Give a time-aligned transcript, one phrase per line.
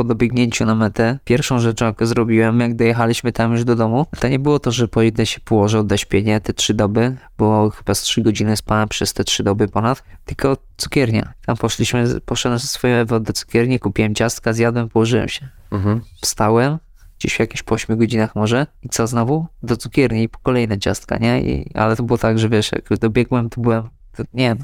[0.00, 4.28] po dobiegnięciu na metę, pierwszą rzeczą, jaką zrobiłem, jak dojechaliśmy tam już do domu, to
[4.28, 8.00] nie było to, że pojedę się położę, odda śpienie te trzy doby, bo chyba z
[8.00, 11.32] trzy godziny spałem przez te trzy doby ponad, tylko cukiernia.
[11.46, 15.48] Tam poszliśmy, poszedłem ze swoją Ewą do cukierni, kupiłem ciastka, zjadłem, położyłem się.
[15.70, 16.00] Mhm.
[16.20, 16.78] Wstałem,
[17.18, 19.46] gdzieś w jakichś po 8 godzinach może i co znowu?
[19.62, 21.40] Do cukierni i po kolejne ciastka, nie?
[21.40, 23.82] I, ale to było tak, że wiesz, jak dobiegłem, to byłem,
[24.16, 24.58] to, nie wiem,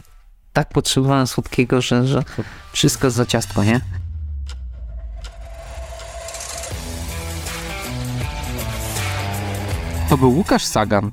[0.52, 2.22] tak potrzebowałem słodkiego, że, że
[2.72, 3.80] wszystko za ciastko, nie?
[10.16, 11.10] To był Łukasz Sagan.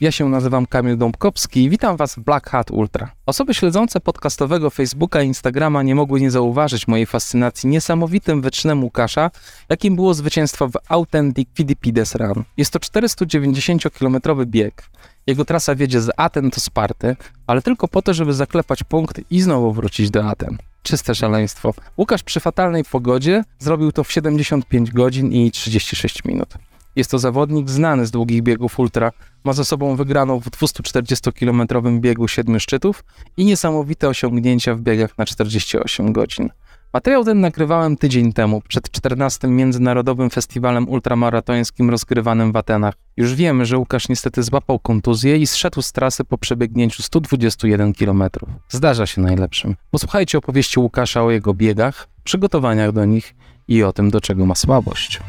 [0.00, 3.12] Ja się nazywam Kamil Dąbkowski i witam Was w Black Hat Ultra.
[3.26, 9.30] Osoby śledzące podcastowego Facebooka i Instagrama nie mogły nie zauważyć mojej fascynacji niesamowitym wyczynem Łukasza,
[9.68, 12.44] jakim było zwycięstwo w Authentic Fidipides Run.
[12.56, 14.90] Jest to 490-kilometrowy bieg.
[15.26, 19.40] Jego trasa wiedzie z Aten do Sparty, ale tylko po to, żeby zaklepać punkt i
[19.40, 20.58] znowu wrócić do Aten.
[20.82, 21.74] Czyste szaleństwo.
[21.98, 26.54] Łukasz przy fatalnej pogodzie zrobił to w 75 godzin i 36 minut.
[26.96, 29.12] Jest to zawodnik znany z długich biegów ultra.
[29.44, 33.04] Ma za sobą wygraną w 240-kilometrowym biegu siedmiu szczytów
[33.36, 36.50] i niesamowite osiągnięcia w biegach na 48 godzin.
[36.94, 39.48] Materiał ten nagrywałem tydzień temu, przed 14.
[39.48, 42.94] Międzynarodowym Festiwalem Ultramaratońskim rozgrywanym w Atenach.
[43.16, 48.24] Już wiemy, że Łukasz niestety złapał kontuzję i zszedł z trasy po przebiegnięciu 121 km.
[48.68, 49.76] Zdarza się najlepszym.
[49.90, 53.34] Posłuchajcie opowieści Łukasza o jego biegach, przygotowaniach do nich
[53.68, 55.20] i o tym, do czego ma słabość.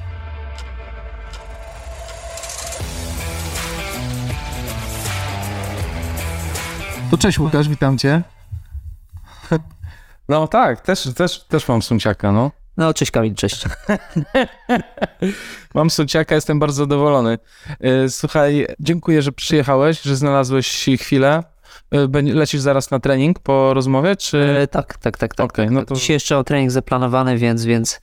[7.16, 8.22] To cześć Łukasz, witam cię.
[10.30, 12.52] No tak, też, też, też mam sunciaka, no.
[12.78, 13.66] No, cześć Kamil, cześć.
[15.74, 17.38] Mam sunciaka, jestem bardzo zadowolony.
[17.80, 21.44] E, Słuchaj, dziękuję, że przyjechałeś, że znalazłeś chwilę.
[22.10, 24.58] Będzie- Lecisz zaraz na trening po rozmowie, czy...
[24.60, 25.46] E, tak, tak, tak, tak.
[25.46, 28.02] Okej, no to, Dzisiaj jeszcze o trening zaplanowany, więc, więc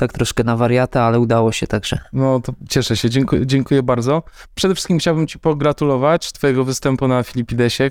[0.00, 1.98] tak troszkę na wariata, ale udało się także.
[2.12, 4.22] no to cieszę się, dziękuję, dziękuję bardzo.
[4.54, 7.90] Przede wszystkim chciałbym ci pogratulować twojego występu na Filipidesie.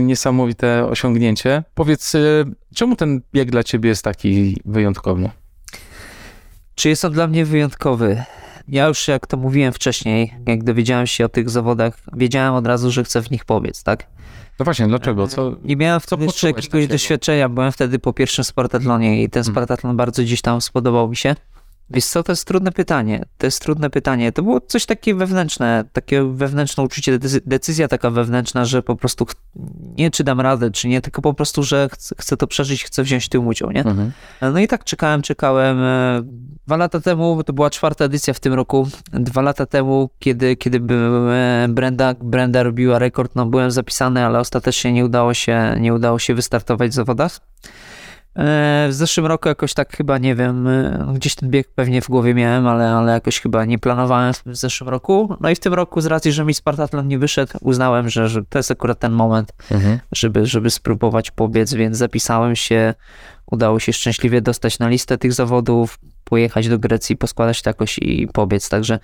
[0.00, 1.62] Niesamowite osiągnięcie.
[1.74, 2.18] Powiedz, e,
[2.74, 5.30] czemu ten bieg dla ciebie jest taki wyjątkowy?
[6.74, 8.24] Czy jest on dla mnie wyjątkowy?
[8.68, 12.90] Ja już, jak to mówiłem wcześniej, jak dowiedziałem się o tych zawodach, wiedziałem od razu,
[12.90, 14.06] że chcę w nich pobiec, tak?
[14.58, 15.28] No właśnie, dlaczego?
[15.28, 15.56] Co...
[15.64, 16.92] Nie miałem wtedy jeszcze jakiegoś takiego?
[16.94, 19.54] doświadczenia, byłem wtedy po pierwszym Spartatlonie i ten Mhm.
[19.54, 21.34] Spartatlon bardzo gdzieś tam spodobał mi się.
[21.90, 24.32] Wiesz co, to jest trudne pytanie, to jest trudne pytanie.
[24.32, 29.26] To było coś takie wewnętrzne, takie wewnętrzne uczucie, decy- decyzja taka wewnętrzna, że po prostu
[29.96, 33.02] nie czy dam radę, czy nie, tylko po prostu, że chcę, chcę to przeżyć, chcę
[33.02, 33.84] wziąć tym udział, nie?
[33.84, 34.12] Mhm.
[34.40, 35.82] No i tak czekałem, czekałem.
[35.82, 36.22] e,
[36.66, 40.78] Dwa lata temu, to była czwarta edycja w tym roku, dwa lata temu, kiedy, kiedy
[40.78, 46.18] e, Brenda, Brenda robiła rekord, no byłem zapisany, ale ostatecznie nie udało się, nie udało
[46.18, 47.40] się wystartować w zawodach.
[48.36, 52.08] E, W zeszłym roku jakoś tak chyba, nie wiem, e, gdzieś ten bieg pewnie w
[52.08, 55.36] głowie miałem, ale, ale jakoś chyba nie planowałem w, w zeszłym roku.
[55.40, 58.42] No i w tym roku z racji, że mi Spartatlon nie wyszedł, uznałem, że, że
[58.44, 59.98] to jest akurat ten moment, Mhm.
[60.12, 62.94] żeby, żeby spróbować pobiec, więc zapisałem się.
[63.54, 68.28] Udało się szczęśliwie dostać na listę tych zawodów, pojechać do Grecji, poskładać to jakoś i
[68.32, 68.68] pobiec.
[68.68, 68.98] Także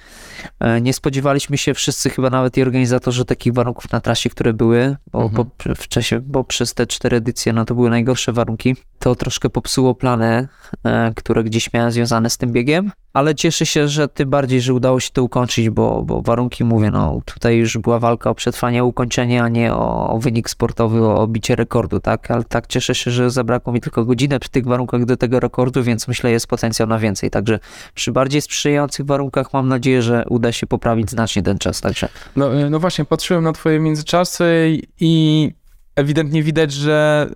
[0.60, 4.96] e, nie spodziewaliśmy się wszyscy, chyba nawet i organizatorzy, takich warunków na trasie, które były,
[5.12, 5.48] bo, Mhm.
[5.76, 8.76] w czasie, bo przez te cztery edycje no to były najgorsze warunki.
[8.98, 10.48] To troszkę popsuło plany,
[10.84, 12.90] e, które gdzieś miałem związane z tym biegiem.
[13.12, 16.90] Ale cieszę się, że tym bardziej, że udało się to ukończyć, bo, bo warunki, mówię,
[16.90, 21.18] no tutaj już była walka o przetrwanie, ukończenie, a nie o, o wynik sportowy, o,
[21.22, 22.30] o bicie rekordu, tak?
[22.30, 25.82] Ale tak cieszę się, że zabrakło mi tylko godzinę przy tych warunkach do tego rekordu,
[25.82, 27.30] więc myślę, jest potencjał na więcej.
[27.30, 27.58] Także
[27.94, 31.80] przy bardziej sprzyjających warunkach mam nadzieję, że uda się poprawić znacznie ten czas.
[31.80, 35.52] Także No, y, no właśnie, patrzyłem na twoje międzyczasy i
[35.96, 37.28] ewidentnie widać, że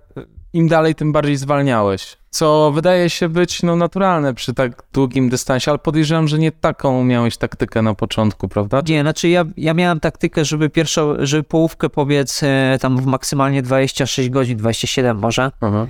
[0.53, 2.17] im dalej, tym bardziej zwalniałeś.
[2.35, 7.03] Co wydaje się być no, naturalne przy tak długim dystansie, ale podejrzewam, że nie taką
[7.03, 8.81] miałeś taktykę na początku, prawda?
[8.87, 13.61] Nie, znaczy ja, ja miałem taktykę, żeby pierwszą, żeby połówkę pobiec e, tam w maksymalnie
[13.61, 15.51] 26 godzin, 27 może.
[15.61, 15.87] Aha.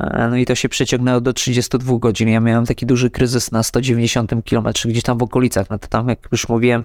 [0.00, 2.28] E, No i to się przeciągnęło do 32 godzin.
[2.28, 5.70] Ja miałem taki duży kryzys na 190 km, gdzieś tam w okolicach.
[5.70, 6.84] No to tam, jak już mówiłem,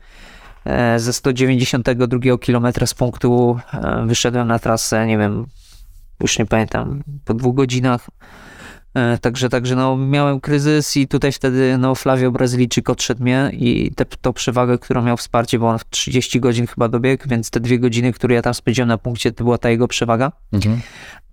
[0.66, 3.60] e, ze 192 km z punktu
[4.06, 5.46] wyszedłem na trasę, nie wiem,
[6.20, 8.08] już nie pamiętam, po dwóch godzinach.
[8.94, 13.92] E, Także, także no, miałem kryzys i tutaj wtedy no, Flavio Brazylijczyk odszedł mnie i
[13.96, 17.60] te, tą przewagę, którą miał wsparcie, bo on w 30 godzin chyba dobiegł, więc te
[17.60, 20.32] dwie godziny, które ja tam spędziłem na punkcie, to była ta jego przewaga.
[20.54, 20.82] Mhm.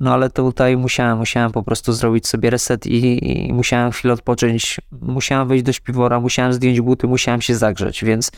[0.00, 4.80] no ale tutaj musiałem, musiałem po prostu zrobić sobie reset i, i musiałem chwilę odpocząć,
[5.00, 8.30] musiałem wejść do śpiwora, musiałem zdjąć buty, musiałem się zagrzeć, więc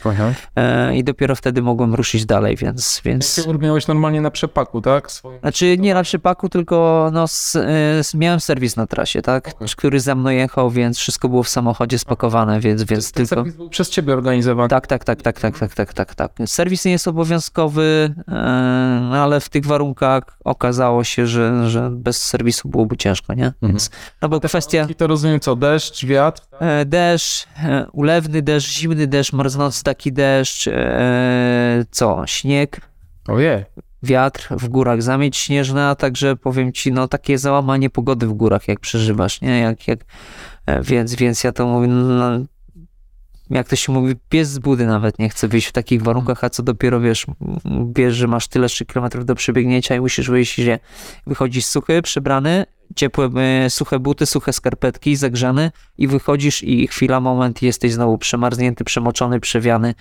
[0.55, 3.01] e, i dopiero wtedy mogłem ruszyć dalej, więc...
[3.05, 3.45] więc...
[3.45, 5.11] Ty miałeś normalnie na przepaku, tak?
[5.11, 5.39] Swoim...
[5.39, 7.55] Znaczy nie na przepaku, tylko no, s,
[7.99, 9.47] s, miałem serwis na trasie, tak?
[9.47, 9.67] Okay.
[9.77, 13.41] Który za mną jechał, więc wszystko było w samochodzie spakowane, więc, więc Ten tylko...
[13.41, 14.69] serwis był przez ciebie organizowany?
[14.69, 16.31] Tak, tak, tak, tak, tak, tak, tak, tak, tak.
[16.45, 18.33] Serwis nie jest obowiązkowy, e,
[19.21, 23.45] ale w tych warunkach okazało się, że, że bez serwisu byłoby ciężko, nie?
[23.45, 23.71] Mhm.
[23.71, 23.89] Więc,
[24.21, 24.87] no bo kwestia...
[24.89, 26.41] I to rozumiem co, deszcz, wiatr?
[26.59, 30.69] E, deszcz, e, ulewny deszcz, zimny deszcz, marznący taki deszcz,
[31.91, 32.81] co, śnieg.
[33.27, 33.65] Ojej
[34.03, 38.79] wiatr w górach, zamieć śnieżna, także powiem ci, no takie załamanie pogody w górach, jak
[38.79, 39.59] przeżywasz, nie?
[39.59, 39.99] Jak, jak,
[40.81, 42.39] więc, więc ja to mówię, no,
[43.49, 46.49] jak to się mówi, pies z budy nawet nie chce wyjść w takich warunkach, a
[46.49, 47.25] co dopiero wiesz,
[47.95, 50.79] wiesz, że masz tyle 3 km do przebiegnięcia i musisz wyjść, że
[51.27, 52.65] wychodzisz suchy, przebrany,
[52.95, 58.83] ciepłe, e, suche buty, suche skarpetki, zagrzany i wychodzisz i chwila, moment jesteś znowu przemarznięty,
[58.83, 59.95] przemoczony, przewiany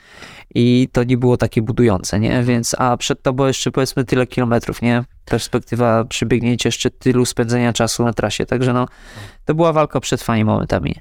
[0.54, 2.42] i to nie było takie budujące, nie?
[2.42, 5.04] Więc, a przed tobą jeszcze powiedzmy tyle kilometrów, nie?
[5.25, 8.87] Perspektywa przebiegnięcia jeszcze tylu spędzenia czasu na trasie, także no,
[9.44, 10.94] to była walka przed fajnymi momentami.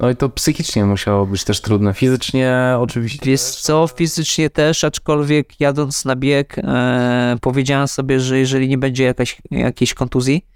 [0.00, 1.94] No i to psychicznie musiało być też trudne.
[1.94, 3.26] Fizycznie oczywiście.
[3.26, 9.04] Wiesz co, fizycznie też, aczkolwiek jadąc na bieg e, powiedziałem sobie, że jeżeli nie będzie
[9.04, 10.46] jakaś, jakiejś kontuzji,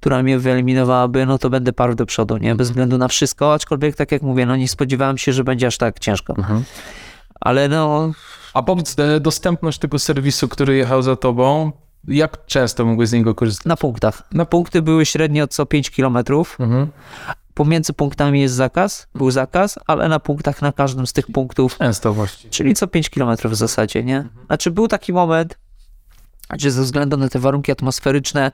[0.00, 2.54] która mnie wyeliminowałaby, no to będę parł do przodu, nie?
[2.54, 5.78] Bez względu na wszystko, aczkolwiek tak jak mówię, no nie spodziewałem się, że będzie aż
[5.78, 6.34] tak ciężko.
[6.38, 6.64] Mhm.
[7.40, 8.12] Ale no...
[8.54, 11.72] A powiedz, e, dostępność tego serwisu, który jechał za tobą,
[12.08, 13.66] jak często mogłeś z niego korzystać?
[13.66, 14.22] Na punktach.
[14.32, 16.88] Na punkty były średnio co 5 kilometrów, mhm.
[17.54, 21.78] Pomiędzy punktami jest zakaz, był zakaz, ale na punktach, na każdym z tych punktów.
[21.78, 22.50] Często właściwie.
[22.50, 24.24] Czyli co 5 km w zasadzie, nie?
[24.46, 25.58] Znaczy był taki moment,
[26.50, 28.52] gdzie ze względu na te warunki atmosferyczne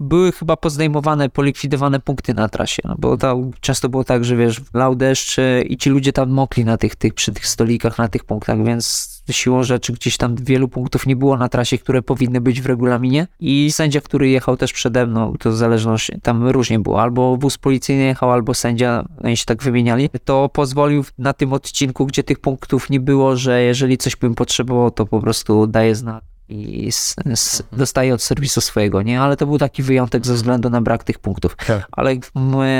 [0.00, 4.60] były chyba pozdejmowane, polikwidowane punkty na trasie, no bo to często było tak, że wiesz,
[4.74, 5.36] lał deszcz
[5.68, 9.11] i ci ludzie tam mokli na tych, tych, przy tych stolikach, na tych punktach, więc
[9.30, 13.26] siłą rzeczy gdzieś tam wielu punktów nie było na trasie, które powinny być w regulaminie
[13.40, 18.02] i sędzia, który jechał też przede mną, to zależność, tam różnie było, albo wóz policyjny
[18.02, 22.90] jechał, albo sędzia, oni się tak wymieniali, to pozwolił na tym odcinku, gdzie tych punktów
[22.90, 28.14] nie było, że jeżeli coś bym potrzebował, to po prostu daje znak i s, dostaje
[28.14, 29.20] od serwisu swojego, nie?
[29.20, 31.56] Ale to był taki wyjątek ze względu na brak tych punktów.
[31.66, 31.88] Tak.
[31.92, 32.16] Ale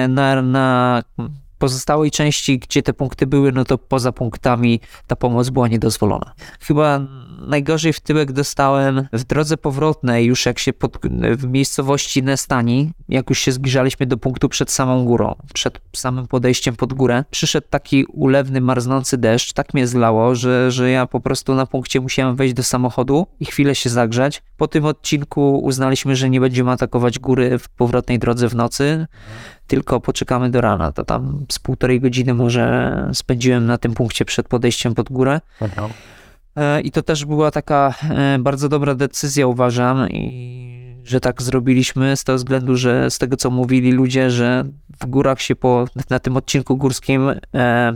[0.08, 1.02] na, na
[1.62, 6.34] pozostałej części, gdzie te punkty były, no to poza punktami ta pomoc była niedozwolona.
[6.60, 7.00] Chyba
[7.46, 10.98] najgorzej w tyłek dostałem w drodze powrotnej, już jak się pod,
[11.36, 16.76] w miejscowości Nestani, jak już się zbliżaliśmy do punktu przed samą górą, przed samym podejściem
[16.76, 21.54] pod górę, przyszedł taki ulewny, marznący deszcz, tak mnie zlało, że, że ja po prostu
[21.54, 24.42] na punkcie musiałem wejść do samochodu i chwilę się zagrzać.
[24.56, 29.06] Po tym odcinku uznaliśmy, że nie będziemy atakować góry w powrotnej drodze w nocy,
[29.72, 30.92] tylko poczekamy do rana.
[30.92, 35.40] To tam z półtorej godziny może spędziłem na tym punkcie przed podejściem pod górę.
[35.60, 35.88] Aha.
[36.56, 42.16] E, I to też była taka e, bardzo dobra decyzja, uważam, i że tak zrobiliśmy
[42.16, 44.64] z tego względu, że z tego co mówili ludzie, że
[45.00, 47.94] w górach się po, na tym odcinku górskim e,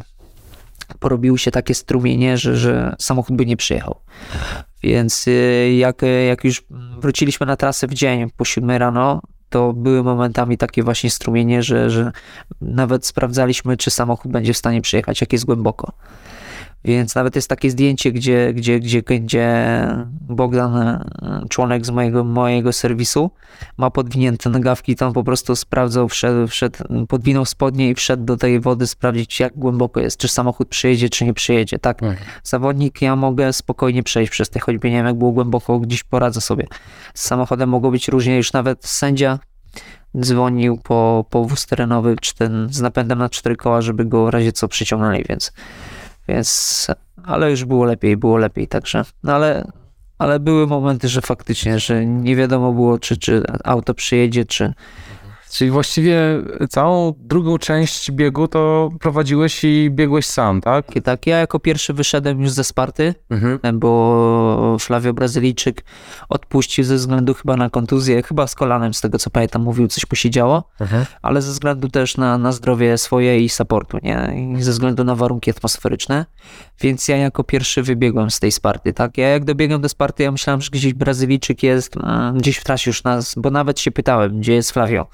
[0.99, 4.01] porobiły się takie strumienie, że, że samochód by nie przyjechał.
[4.83, 5.31] Więc e,
[5.77, 6.65] jak, jak już
[6.99, 11.91] wróciliśmy na trasę w dzień po 7 rano, to były momentami takie właśnie strumienie, że,
[11.91, 12.13] że
[12.61, 15.93] nawet sprawdzaliśmy, czy samochód będzie w stanie przyjechać, jak jest głęboko.
[16.87, 19.87] Więc nawet jest takie zdjęcie, gdzie, gdzie, gdzie, gdzie
[20.21, 21.05] Bogdan,
[21.49, 23.31] członek z mojego, mojego serwisu,
[23.77, 26.79] ma podwinięte nogawki, tam po prostu sprawdzał, wszedł, wszedł,
[27.09, 31.25] podwinął spodnie i wszedł do tej wody sprawdzić, jak głęboko jest, czy samochód przyjedzie, czy
[31.25, 31.79] nie przyjedzie.
[31.79, 32.29] Tak, mhm.
[32.43, 36.41] zawodnik, ja mogę spokojnie przejść przez te, choćby nie wiem, jak było głęboko, gdzieś poradzę
[36.41, 36.67] sobie.
[37.15, 39.39] Z samochodem mogło być różnie, już nawet sędzia
[40.21, 44.29] dzwonił po, po wóz terenowy, czy ten z napędem na cztery koła, żeby go w
[44.29, 45.53] razie co przyciągnęli, więc
[46.29, 46.87] więc,
[47.25, 49.73] ale już było lepiej, było lepiej, także, no ale,
[50.19, 54.75] ale były momenty, że faktycznie, że nie wiadomo było, czy, czy auto przyjedzie, czy,
[55.57, 56.19] Czyli właściwie
[56.69, 60.87] całą drugą część biegu to prowadziłeś i biegłeś sam, tak?
[61.05, 63.79] Tak, ja jako pierwszy wyszedłem już ze Sparty, mhm.
[63.79, 65.85] bo Flavio Brazylijczyk
[66.29, 70.11] odpuścił ze względu chyba na kontuzję, chyba z kolanem, z tego co pamiętam, mówił, coś
[70.11, 71.05] mu się działo, mhm.
[71.23, 74.47] ale ze względu też na, na zdrowie swoje i supportu, nie?
[74.59, 76.27] I ze względu na warunki atmosferyczne,
[76.81, 79.19] więc ja jako pierwszy wybiegłem z tej Sparty, tak?
[79.19, 81.95] Ja jak dobiegłem do Sparty, ja myślałem, że gdzieś Brazylijczyk jest
[82.35, 85.07] gdzieś w trasie już nas, bo nawet się pytałem, gdzie jest Flavio.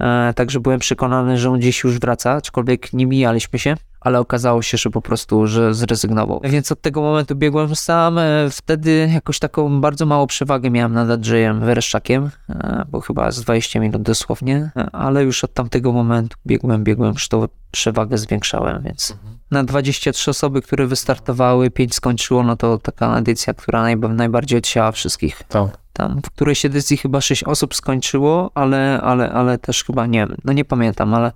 [0.00, 3.76] E, także byłem przekonany, że on gdzieś już wraca, aczkolwiek nie mijaliśmy się.
[4.00, 6.40] ale okazało się, że po prostu, że zrezygnował.
[6.44, 8.18] Więc od tego momentu biegłem sam.
[8.18, 13.40] E, wtedy jakoś taką bardzo małą przewagę miałem nad Andrzejem Wereszczakiem, e, bo chyba z
[13.40, 19.10] 20 minut dosłownie, ale już od tamtego momentu biegłem, biegłem, już tą przewagę zwiększałem, więc
[19.10, 19.38] mhm.
[19.50, 24.92] na 23 osoby, które wystartowały, 5 skończyło, no to taka edycja, która naj, najbardziej odsiała
[24.92, 25.42] wszystkich.
[25.48, 25.85] Tak.
[25.96, 30.52] Tam w którejś edycji chyba 6 osób skończyło, ale, ale, ale też chyba nie no
[30.52, 31.32] nie pamiętam, ale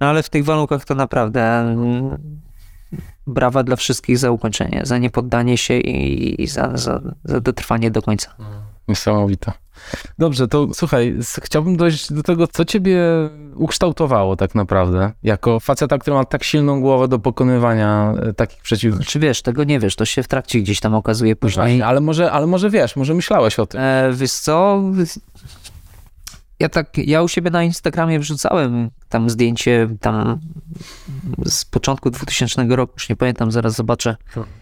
[0.00, 2.18] no ale w tych warunkach to naprawdę mm,
[3.26, 8.02] brawa dla wszystkich za ukończenie, za niepoddanie się i, i za, za, za dotrwanie do
[8.02, 8.34] końca.
[8.88, 9.52] Niesamowite.
[10.18, 13.00] Dobrze, to słuchaj, chciałbym dojść do tego, co ciebie
[13.54, 19.06] ukształtowało tak naprawdę, jako faceta, który ma tak silną głowę do pokonywania e, takich przeciwników.
[19.06, 21.82] Czy wiesz, tego nie wiesz, to się w trakcie gdzieś tam okazuje później.
[21.82, 23.80] ale może, ale może wiesz, może myślałeś o tym.
[23.80, 24.82] E, wiesz co,
[26.62, 30.38] ja tak, ja u siebie na Instagramie wrzucałem tam zdjęcie tam
[31.44, 34.16] z początku 2000 roku, już nie pamiętam, zaraz zobaczę.
[34.36, 34.61] E,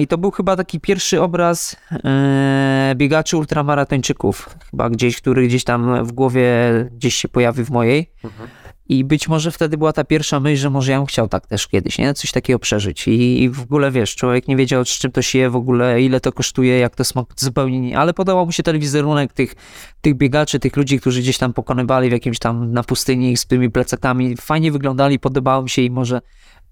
[0.00, 6.04] I to był chyba taki pierwszy obraz e, biegaczy ultramaratończyków, chyba gdzieś, który gdzieś tam
[6.04, 6.46] w głowie
[6.92, 8.10] gdzieś się pojawił w mojej.
[8.24, 8.48] Mhm.
[8.88, 11.68] I być może wtedy była ta pierwsza myśl, że może ja bym chciał tak też
[11.68, 12.14] kiedyś, nie?
[12.14, 13.08] Coś takiego przeżyć.
[13.08, 16.02] I, I, w ogóle wiesz, człowiek nie wiedział, z czym to się je w ogóle,
[16.02, 17.98] ile to kosztuje, jak to smak, zupełnie nie.
[17.98, 19.54] Ale podobał mu się ten wizerunek tych,
[20.00, 23.70] tych biegaczy, tych ludzi, którzy gdzieś tam pokonywali w jakimś tam na pustyni z tymi
[23.70, 24.36] plecakami.
[24.36, 26.20] Fajnie wyglądali, podobało mi się i może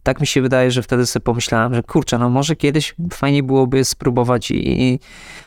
[0.02, 3.84] tak mi się wydaje, że wtedy sobie pomyślałem, że kurczę, no może kiedyś fajnie byłoby
[3.84, 5.00] spróbować i,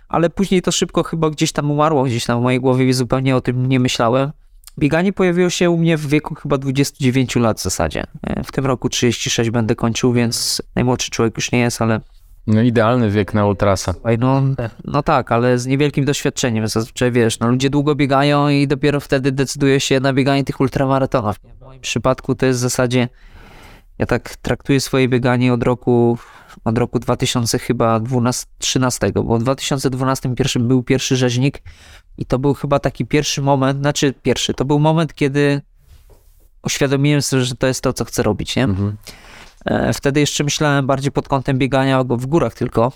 [0.09, 3.41] ale później to szybko chyba gdzieś tam umarło, gdzieś tam w mojej głowie zupełnie o
[3.41, 4.31] tym nie myślałem.
[4.79, 8.03] Bieganie pojawiło się u mnie w wieku chyba 29 lat w zasadzie.
[8.23, 11.99] E, w tym roku 36 będę kończył, więc najmłodszy człowiek już nie jest, ale
[12.47, 13.93] no idealny wiek na ultrasa.
[14.19, 14.41] No,
[14.83, 16.67] no tak, ale z niewielkim doświadczeniem.
[16.67, 21.35] Zazwyczaj wiesz, no ludzie długo biegają i dopiero wtedy decyduje się na bieganie tych ultramaratonów.
[21.35, 23.07] W moim przypadku to jest w zasadzie,
[23.97, 26.17] ja tak traktuję swoje bieganie od roku,
[26.63, 31.61] od roku 2000 chyba 12, 13, bo w 2012 pierwszy, był pierwszy rzeźnik
[32.17, 35.61] i to był chyba taki pierwszy moment, znaczy pierwszy, to był moment, kiedy
[36.63, 38.63] uświadomiłem sobie, że to jest to, co chcę robić, nie?
[38.63, 38.97] Mhm.
[39.65, 42.91] E, wtedy jeszcze myślałem bardziej pod kątem biegania w górach tylko,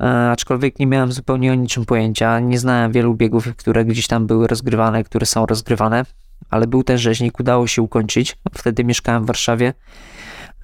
[0.00, 2.40] e, aczkolwiek nie miałem zupełnie o niczym pojęcia.
[2.40, 6.04] Nie znałem wielu biegów, które gdzieś tam były rozgrywane, które są rozgrywane,
[6.50, 8.36] ale był ten rzeźnik, udało się ukończyć.
[8.54, 9.74] Wtedy mieszkałem w Warszawie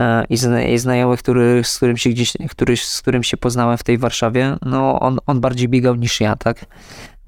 [0.01, 0.37] e, i,
[0.73, 4.57] i znajomy, który, z którym się gdzieś, który, z którym się poznałem w tej Warszawie,
[4.63, 6.67] no on, on bardziej biegał niż ja, tak?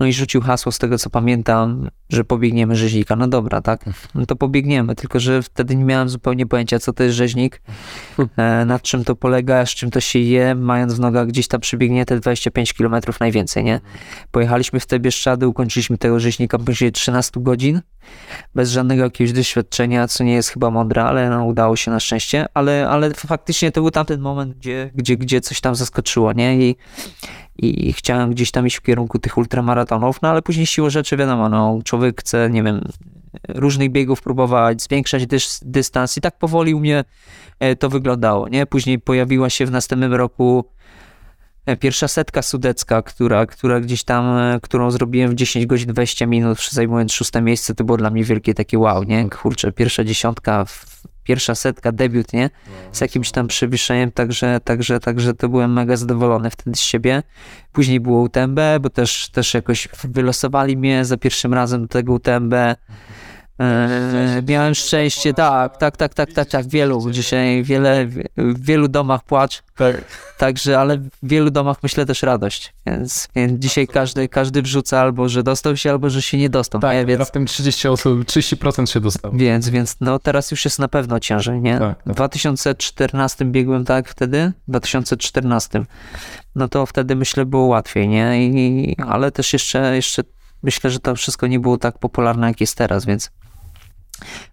[0.03, 3.17] No i rzucił hasło z tego, co pamiętam, że pobiegniemy rzeźnika.
[3.17, 7.03] No dobra, tak, no to pobiegniemy, tylko że wtedy nie miałem zupełnie pojęcia, co to
[7.03, 7.63] jest rzeźnik,
[8.37, 11.61] e, nad czym to polega, z czym to się je, mając w nogach gdzieś tam
[12.07, 13.81] te 25 km najwięcej, nie?
[14.31, 17.81] Pojechaliśmy w te Bieszczady, ukończyliśmy tego rzeźnika poniżej 13 godzin,
[18.55, 22.47] bez żadnego jakiegoś doświadczenia, co nie jest chyba mądre, ale no, udało się na szczęście,
[22.55, 26.57] ale, ale faktycznie to był tamten moment, gdzie, gdzie, gdzie coś tam zaskoczyło, nie?
[26.57, 26.77] I
[27.59, 31.49] i chciałem gdzieś tam iść w kierunku tych ultramaratonów, no ale później siłą rzeczy wiadomo,
[31.49, 32.89] no człowiek chce, nie wiem,
[33.49, 37.05] różnych biegów próbować, zwiększać dys, dystans i tak powoli u mnie
[37.61, 38.67] e, to wyglądało, nie?
[38.67, 40.65] Później pojawiła się w następnym roku
[41.67, 46.27] e, pierwsza setka sudecka, która, która gdzieś tam, e, którą zrobiłem w 10 godzin 20
[46.27, 49.31] minut, zajmując szóste miejsce, to było dla mnie wielkie takie wow, nie?
[49.31, 52.51] Kurczę, pierwsza dziesiątka w pierwsza setka, debiut, nie?
[52.93, 57.23] Z jakimś tam przewyższeniem, także, także, także to byłem mega zadowolony wtedy z siebie.
[57.73, 62.55] Później było UTMB, bo też, też jakoś wylosowali mnie za pierwszym razem do tego UTMB.
[63.61, 68.07] E, miałem szczęście, tak, tak, tak, tak, tak, tak, wielu, dzisiaj wiele,
[68.37, 70.05] w wielu domach płacz, tak.
[70.39, 75.29] także, ale w wielu domach myślę też radość, więc, więc dzisiaj każdy, każdy wrzuca albo,
[75.29, 76.81] że dostał się, albo, że się nie dostał.
[76.81, 77.07] Tak, nie?
[77.07, 79.33] więc, w tym 30 osób, 30% się dostał.
[79.35, 81.79] Więc, więc no teraz już jest na pewno ciężej, nie?
[81.79, 82.13] Tak, tak.
[82.13, 85.85] W 2014 biegłem tak wtedy, w 2014,
[86.55, 88.47] no to wtedy myślę było łatwiej, nie?
[88.47, 90.23] I, ale też jeszcze, jeszcze
[90.63, 93.31] myślę, że to wszystko nie było tak popularne, jak jest teraz, więc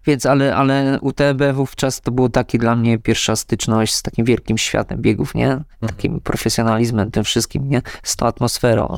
[0.06, 4.58] więc, ale, ale UTB wówczas to było taki dla mnie pierwsza styczność z takim wielkim
[4.58, 5.52] światem biegów, nie?
[5.52, 5.64] Mhm.
[5.80, 7.82] Takim profesjonalizmem, tym wszystkim, nie?
[8.02, 8.96] Z tą atmosferą.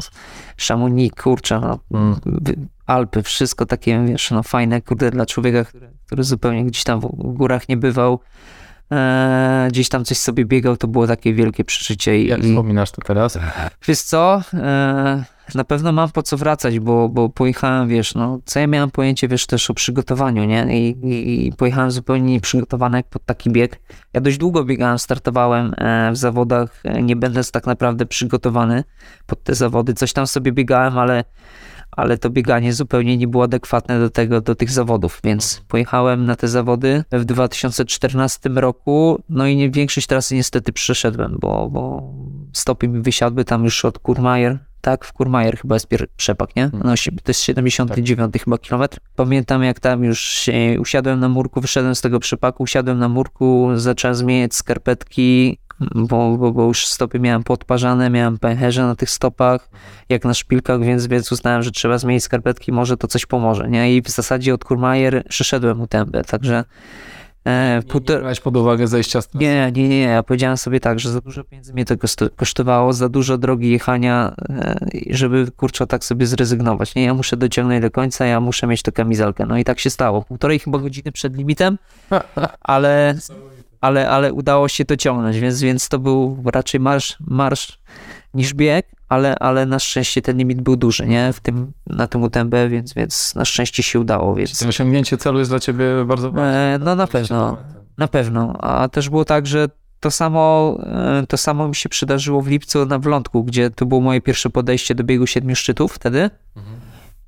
[0.69, 2.17] Chamonix, kurczę, no, mm.
[2.87, 7.09] Alpy, wszystko takie, wiesz, no fajne, kurde, dla człowieka, który, który zupełnie gdzieś tam w
[7.13, 8.21] górach nie bywał,
[8.93, 12.25] e, gdzieś tam coś sobie biegał, to było takie wielkie przeżycie.
[12.25, 13.39] Jak i, wspominasz to teraz?
[13.89, 15.25] Wiesz co, e,
[15.55, 19.29] na pewno mam po co wracać, bo, bo pojechałem, wiesz, no, co ja miałem pojęcie,
[19.29, 20.67] wiesz, też o przygotowaniu, nie?
[20.79, 23.81] I, i, i pojechałem zupełnie nieprzygotowany pod taki bieg.
[24.13, 28.85] Ja dość długo biegałem, startowałem e, w zawodach, e, nie będąc tak naprawdę przygotowany
[29.27, 29.95] pod te zawody.
[29.95, 31.25] Coś tam sobie biegałem, ale
[31.97, 36.37] ale to bieganie zupełnie nie było adekwatne do tego, do tych zawodów, więc pojechałem na
[36.37, 42.13] te zawody w 2014 roku, no i większość trasy niestety przeszedłem, bo, bo
[42.53, 46.71] stopy mi wysiadły tam już od Kurmajer, tak, w Kurmajer chyba jest pier- przepak, nie?
[46.85, 48.99] No, si- to jest 79 chyba kilometr.
[49.17, 54.15] Pamiętam jak tam już usiadłem na murku, wyszedłem z tego przepaku, usiadłem na murku, zacząłem
[54.15, 55.59] zmieniać skarpetki,
[55.95, 59.69] bo, bo, bo już stopy miałem podparzane, miałem pęcherze na tych stopach,
[60.09, 63.97] jak na szpilkach, więc, więc uznałem, że trzeba zmienić skarpetki, może to coś pomoże, nie?
[63.97, 66.65] I w zasadzie od Kurmajer przeszedłem utębę, także
[67.45, 70.01] e, Nie, nie brałeś pod uwagę zejścia z nie, nie, nie, nie.
[70.01, 71.95] Ja powiedziałem sobie tak, że za dużo pieniędzy mnie to
[72.37, 74.77] kosztowało, za dużo drogi jechania, e,
[75.11, 76.95] żeby kurczę tak sobie zrezygnować.
[76.95, 79.47] Nie, ja muszę dociągnąć do końca, ja muszę mieć tę kamizelkę.
[79.47, 80.23] No i tak się stało.
[80.23, 81.79] Półtorej chyba godziny przed limitem,
[82.61, 83.15] ale,
[83.81, 87.79] ale, ale udało się to ciągnąć, więc, więc to był raczej marsz, marsz
[88.35, 91.33] niż bieg, ale, ale na szczęście ten limit był duży, nie?
[91.33, 94.59] W tym, na tym UTMB, więc, więc na szczęście się udało, więc...
[94.59, 96.75] To osiągnięcie celu jest dla ciebie bardzo ważne.
[96.75, 97.57] E, no na pewno.
[97.99, 98.57] Na pewno.
[98.61, 99.69] A też było tak, że
[100.01, 104.01] to samo, e, to samo mi się przydarzyło w lipcu na Wlądku, gdzie to było
[104.01, 106.31] moje pierwsze podejście do biegu siedmiu szczytów wtedy.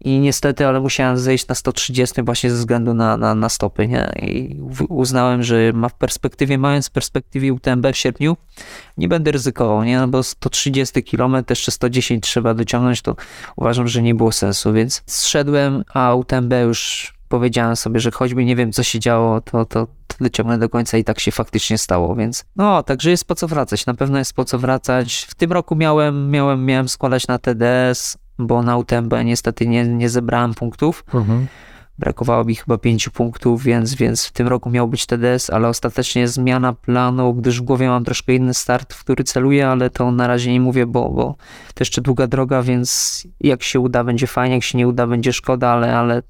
[0.04, 4.12] I niestety, ale musiałem zejść na 130 właśnie ze względu na, na, na stopy, nie?
[4.22, 8.36] I uznałem, że ma w perspektywie, mając w perspektywie UTMB w sierpniu,
[8.96, 9.98] nie będę ryzykował, nie?
[9.98, 13.16] No bo 130 km, jeszcze 110 trzeba dociągnąć, to
[13.56, 18.56] uważam, że nie było sensu, więc zszedłem, a UTMB już powiedziałem sobie, że choćby nie
[18.56, 22.14] wiem, co się działo, to, to, to dociągnę do końca i tak się faktycznie stało,
[22.14, 25.26] więc no, także jest po co wracać, na pewno jest po co wracać.
[25.30, 30.08] W tym roku miałem, miałem, miałem składać na TDS, bo na UTMB niestety nie, nie
[30.08, 31.04] zebrałem punktów.
[31.14, 31.46] Mhm.
[31.98, 36.28] Brakowało mi chyba pięciu punktów, więc, więc w tym roku miał być TDS, ale ostatecznie
[36.28, 40.26] zmiana planu, gdyż w głowie mam troszkę inny start, w który celuję, ale to na
[40.26, 41.36] razie nie mówię, bo, bo
[41.74, 45.32] to jeszcze długa droga, więc jak się uda, będzie fajnie, jak się nie uda, będzie
[45.32, 46.22] szkoda, ale, ale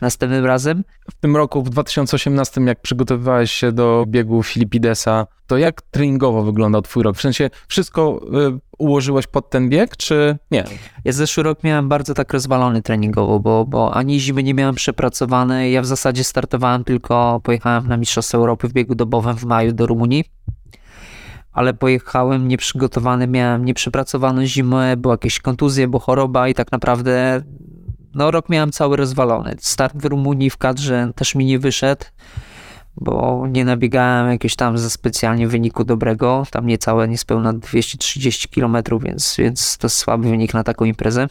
[0.00, 0.84] następnym razem.
[1.10, 6.82] W tym roku, w 2018, jak przygotowywałeś się do biegu Filipidesa, to jak treningowo wyglądał
[6.82, 7.16] twój rok?
[7.16, 8.20] W sensie wszystko
[8.56, 10.64] y, ułożyłeś pod ten bieg, czy nie?
[11.04, 15.70] Ja zeszły rok miałem bardzo tak rozwalony treningowo, bo, bo ani zimy nie miałem przepracowane.
[15.70, 19.86] Ja w zasadzie startowałem tylko, pojechałem na Mistrzostwa Europy w biegu dobowym w maju do
[19.86, 20.24] Rumunii.
[21.52, 27.42] Ale pojechałem nieprzygotowany, miałem nieprzepracowaną zimę, były jakieś kontuzje, bo choroba i tak naprawdę
[28.14, 29.56] no rok miałem cały rozwalony.
[29.58, 32.04] Start w Rumunii w kadrze też mi nie wyszedł,
[33.00, 36.42] bo nie nabiegałem jakiegoś tam za specjalnie wyniku dobrego.
[36.50, 41.28] Tam niecałe, niespełna 230 km, więc, więc to słaby wynik na taką imprezę.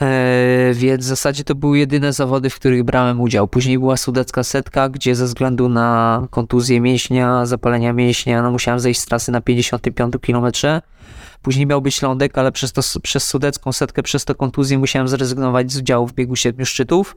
[0.00, 3.48] E, więc w zasadzie to były jedyne zawody, w których brałem udział.
[3.48, 9.00] Później była sudecka setka, gdzie ze względu na kontuzję mięśnia, zapalenia mięśnia, no musiałem zejść
[9.00, 10.52] z trasy na 55 km.
[11.42, 15.72] Później miał być lądek, ale przez, to, przez sudecką setkę, przez tę kontuzję musiałem zrezygnować
[15.72, 17.16] z udziału w biegu siedmiu szczytów.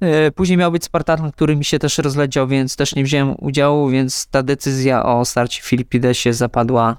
[0.00, 3.88] E, Później miał być Spartan, który mi się też rozleciał, więc też nie wziąłem udziału,
[3.88, 6.96] więc ta decyzja o starcie w Filipidesie zapadła,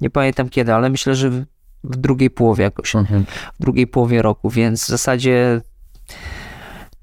[0.00, 1.44] nie pamiętam kiedy, ale myślę, że w,
[1.84, 2.92] w drugiej połowie jakoś,
[3.54, 5.60] w drugiej połowie roku, więc w zasadzie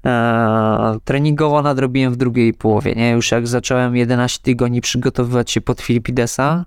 [0.06, 3.10] e, treningowo nadrobiłem w drugiej połowie, nie?
[3.10, 6.64] Już jak zacząłem 11 tygodni przygotowywać się pod Filipidesa,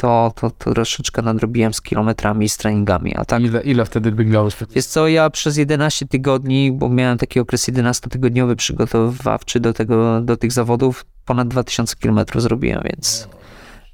[0.00, 4.12] to, to, to troszeczkę nadrobiłem z kilometrami i z treningami, a tak Ile, ile wtedy
[4.12, 4.56] biegałeś?
[4.74, 10.36] Wiesz co, ja przez 11 tygodni, bo miałem taki okres 11-tygodniowy przygotowywawczy do, tego, do
[10.36, 13.28] tych zawodów, ponad 2000 km zrobiłem, więc,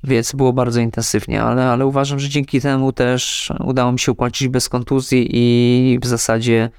[0.05, 4.49] więc było bardzo intensywnie, ale, ale uważam, że dzięki temu też udało mi się ukończyć
[4.49, 6.71] bez kontuzji i w zasadzie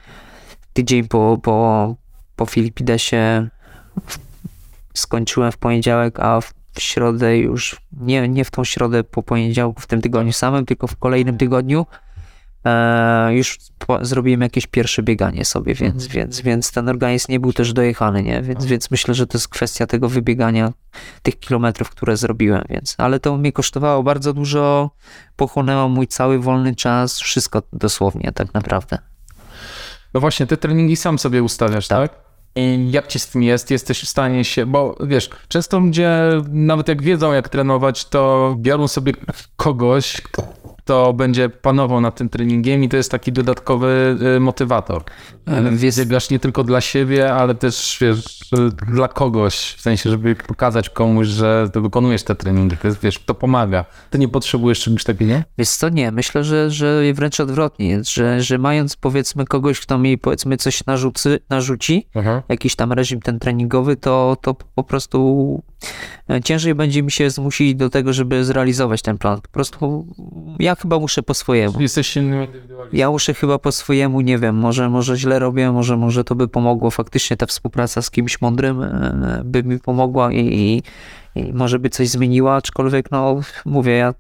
[0.74, 1.96] tydzień po, po,
[2.36, 3.50] po Filipidesie
[4.94, 9.82] skończyłem w poniedziałek, a w w środę już, nie, nie w tą środę po poniedziałku
[9.82, 11.86] w tym tygodniu samym, tylko w kolejnym tygodniu
[12.66, 17.54] e, już po, zrobiłem jakieś pierwsze bieganie sobie, więc, więc, więc ten organizm nie był
[17.54, 18.42] też dojechany, nie?
[18.42, 20.74] Więc, więc myślę, że to jest kwestia tego wybiegania
[21.22, 24.92] tych kilometrów, które zrobiłem, więc, ale to mnie kosztowało bardzo dużo,
[25.36, 28.98] pochłonęło mój cały wolny czas, wszystko dosłownie, tak naprawdę.
[30.14, 32.27] No właśnie, te treningi sam sobie ustawiasz, tak?
[32.58, 33.72] I jak ci z tym jest?
[33.72, 36.12] Jesteś w stanie się, bo wiesz, często ludzie,
[36.50, 39.14] nawet jak wiedzą jak trenować, to biorą sobie
[39.56, 40.22] kogoś,
[40.88, 45.04] kto będzie panował nad tym treningiem i to jest taki dodatkowy y, motywator.
[45.72, 48.40] Wiesz- Biegasz nie tylko dla siebie, ale też wiesz,
[48.94, 53.20] dla kogoś, w sensie, żeby pokazać komuś, że to wykonujesz te treningi, to jest, wiesz,
[53.20, 53.86] to pomaga.
[54.10, 55.44] Ty nie potrzebujesz czegoś takiego, nie?
[55.58, 59.98] Wiesz co, nie, myślę, że, że wręcz odwrotnie jest, że, że mając powiedzmy kogoś, kto
[59.98, 62.08] mi powiedzmy coś narzucy, narzuci,
[62.50, 65.64] jakiś tam reżim ten treningowy, to, to po prostu
[66.44, 69.42] ciężej będzie mi się zmusić do tego, żeby zrealizować ten plan.
[69.42, 70.08] Po prostu
[70.60, 71.82] ja chyba muszę po swojemu.
[71.82, 72.98] Jesteś silnym indywidualistą.
[72.98, 76.48] Ja muszę chyba po swojemu, nie wiem, może, może źle robię, może, może to by
[76.48, 76.92] pomogło.
[76.92, 80.84] Faktycznie ta współpraca z kimś mądrym e, by mi pomogła i, i,
[81.40, 84.14] i może by coś zmieniła, aczkolwiek no mówię, ja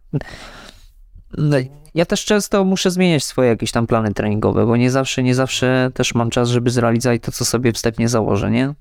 [1.37, 1.57] no,
[1.97, 5.91] ja też często muszę zmieniać swoje jakieś tam plany treningowe, bo nie zawsze, nie zawsze
[5.93, 8.73] też mam czas, żeby zrealizować to, co sobie wstępnie założę, nie?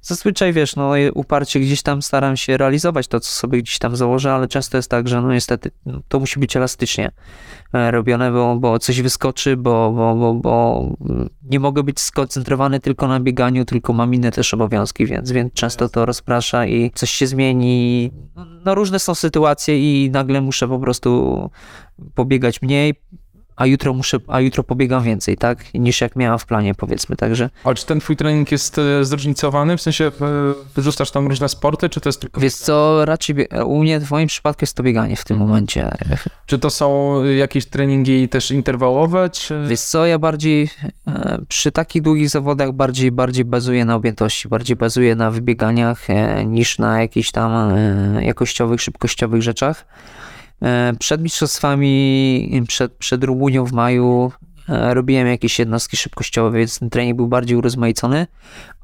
[0.00, 4.32] Zazwyczaj, wiesz, no uparcie gdzieś tam staram się realizować to, co sobie gdzieś tam założę,
[4.32, 7.10] ale często jest tak, że no niestety no, to musi być elastycznie
[7.72, 10.86] e, robione, bo, bo coś wyskoczy, bo, bo, bo, bo
[11.42, 15.88] nie mogę być skoncentrowany tylko na bieganiu, tylko mam inne też obowiązki, więc, więc często
[15.88, 18.10] to rozprasza i coś się zmieni.
[18.64, 21.50] No różne są sytuacje i nagle muszę po prostu
[22.14, 22.94] pobiegać mniej,
[23.56, 25.74] a jutro muszę, a jutro pobiegam więcej, tak?
[25.74, 27.50] Niż jak miałam w planie, powiedzmy, także.
[27.64, 29.76] Ale czy ten twój trening jest e, zróżnicowany?
[29.76, 30.10] W sensie e,
[30.74, 32.40] wyrzucasz tam różne sporty, czy to jest tylko...
[32.40, 33.34] Wiesz co, raczej
[33.64, 35.48] u mnie, w moim przypadku jest to bieganie w tym Mhm.
[35.50, 35.90] momencie.
[36.46, 39.64] Czy to są jakieś treningi też interwałowe, czy...
[39.68, 40.70] Wiesz co, ja bardziej
[41.08, 46.06] e, przy takich długich zawodach bardziej, bardziej bazuję na objętości, bardziej bazuję na wybieganiach
[46.46, 47.74] niż na jakichś tam
[48.20, 49.84] jakościowych, szybkościowych rzeczach.
[50.62, 54.32] E, Przed mistrzostwami, przed, przed Rumunią w maju
[54.68, 58.26] e, robiłem jakieś jednostki szybkościowe, więc ten trening był bardziej urozmaicony,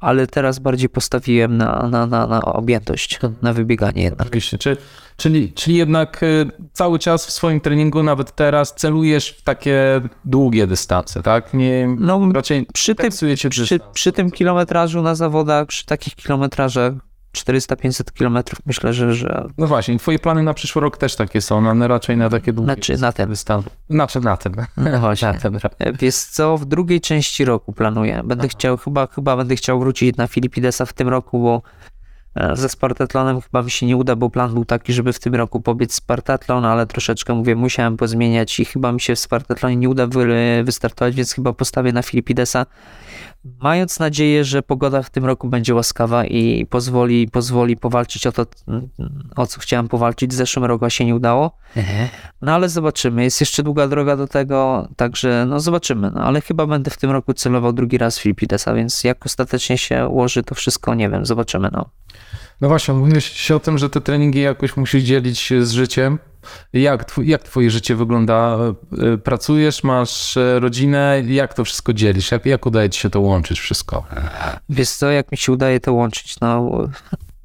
[0.00, 4.26] ale teraz bardziej postawiłem na, na, na, na objętość, na wybieganie jednak.
[4.26, 4.76] Oczywiście, czy,
[5.16, 10.66] czyli, czyli jednak y, cały czas w swoim treningu, nawet teraz, celujesz w takie długie
[10.66, 11.54] dystanse, tak?
[11.54, 13.10] Nie, No, raczej przy tym,
[13.50, 16.92] przy, przy tym kilometrażu na zawodach, przy takich kilometrażach
[17.34, 21.70] 400-500 kilometrów, myślę, że, że No właśnie, twoje plany na przyszły rok też takie są,
[21.70, 23.28] a nie raczej na takie długie znaczy na ten.
[23.28, 23.70] dystanse.
[23.90, 24.54] Znaczy na ten.
[24.76, 25.28] No właśnie.
[25.32, 25.58] Na ten.
[25.78, 28.20] E, Wiesz co, w drugiej części roku planuję.
[28.24, 31.62] Będę chciał, chyba, chyba będę chciał wrócić na Filipidesa w tym roku, bo
[32.34, 35.34] e, ze Spartatlonem chyba mi się nie uda, bo plan był taki, żeby w tym
[35.34, 39.88] roku pobiec Spartatlon, ale troszeczkę, mówię, musiałem pozmieniać i chyba mi się w Spartatlonie nie
[39.88, 42.66] uda wy, wystartować, więc chyba postawię na Filipidesa,
[43.60, 48.46] mając nadzieję, że pogoda w tym roku będzie łaskawa i pozwoli, pozwoli powalczyć o to,
[49.36, 50.30] o co chciałem powalczyć.
[50.30, 51.56] W zeszłym roku się nie udało.
[52.42, 53.24] No ale zobaczymy.
[53.24, 56.10] Jest jeszcze długa droga do tego, także no zobaczymy.
[56.14, 60.08] No ale chyba będę w tym roku celował drugi raz Filipidesa, więc jak ostatecznie się
[60.08, 61.68] ułoży to wszystko, nie wiem, zobaczymy.
[61.72, 61.90] No.
[62.60, 66.18] No właśnie, mówiłeś się o tym, że te treningi jakoś musisz dzielić z życiem.
[66.72, 68.58] Jak, tw- jak twoje życie wygląda?
[69.14, 72.30] Y, Pracujesz, masz e, rodzinę, jak to wszystko dzielisz?
[72.30, 74.04] Jak, jak udaje ci się to łączyć wszystko?
[74.68, 76.40] Wiesz co, jak mi się udaje to łączyć?
[76.40, 76.70] No,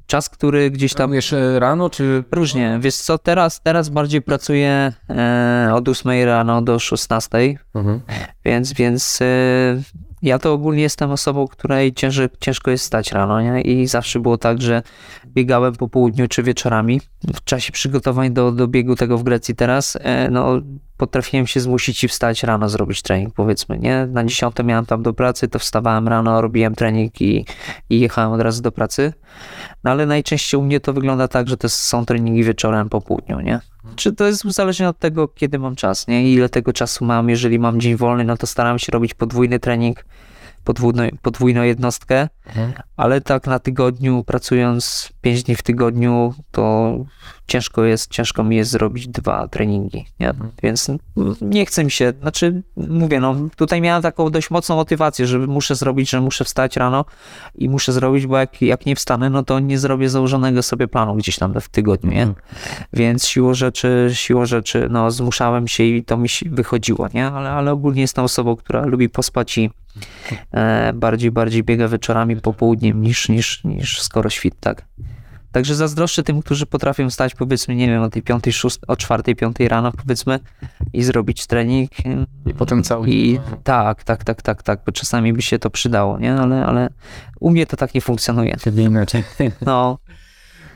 [0.06, 2.24] czas, który gdzieś tam Planujesz e, rano, czy...
[2.32, 2.78] różnie.
[2.82, 8.00] Wiesz co, teraz, teraz bardziej pracuję e, od 8 rano do 16, Mhm.
[8.44, 9.18] Więc, więc
[10.22, 11.94] ja to ogólnie jestem osobą, której
[12.40, 13.60] ciężko, jest stać rano, nie?
[13.60, 14.82] I zawsze było tak, że
[15.34, 17.00] biegałem po południu czy wieczorami.
[17.34, 20.60] W czasie przygotowań do, do biegu tego w Grecji teraz, e, no
[20.96, 24.06] potrafiłem się zmusić i wstać rano, zrobić trening, powiedzmy, nie?
[24.06, 27.44] Na 10 miałem tam do pracy, to wstawałem rano, robiłem trening i,
[27.90, 29.12] i jechałem od razu do pracy.
[29.84, 33.40] No ale najczęściej u mnie to wygląda tak, że to są treningi wieczorem po południu,
[33.40, 33.60] nie?
[33.96, 36.30] Czy to jest uzależnione od tego, kiedy mam czas, nie?
[36.30, 37.28] I ile tego czasu mam.
[37.28, 40.04] Jeżeli mam dzień wolny, no to staram się robić podwójny trening,
[40.70, 42.72] podwójno, podwójną jednostkę, Mhm.
[42.96, 46.94] ale tak na tygodniu, pracując 5 dni w tygodniu, to
[47.50, 50.32] ciężko jest, ciężko mi jest zrobić dwa treningi, nie?
[50.62, 51.00] Więc mm,
[51.40, 55.74] nie chce mi się, znaczy mówię, no tutaj miałem taką dość mocną motywację, że muszę
[55.74, 57.04] zrobić, że muszę wstać rano
[57.54, 61.14] i muszę zrobić, bo jak, jak nie wstanę, no to nie zrobię założonego sobie planu
[61.14, 62.28] gdzieś tam w tygodniu, nie?
[62.92, 67.26] Więc siłą rzeczy, siłą rzeczy, no zmuszałem się i to mi się wychodziło, nie?
[67.26, 69.70] Ale, ale ogólnie jestem osobą, która lubi pospać i
[70.52, 74.84] e, bardziej, bardziej biega wieczorami, popołudniem niż, niż, niż skoro świt, tak?
[75.52, 79.36] Także zazdroszczę tym, którzy potrafią stać powiedzmy, nie wiem, o tej piątej, szóstej, o czwartej,
[79.36, 80.40] piątej rano powiedzmy
[80.92, 81.90] i zrobić trening.
[82.46, 86.18] I potem cały I tak, tak, tak, tak, tak, bo czasami by się to przydało,
[86.18, 86.34] nie?
[86.34, 86.88] Ale, ale
[87.40, 88.56] u mnie to tak nie funkcjonuje.
[89.66, 89.98] No,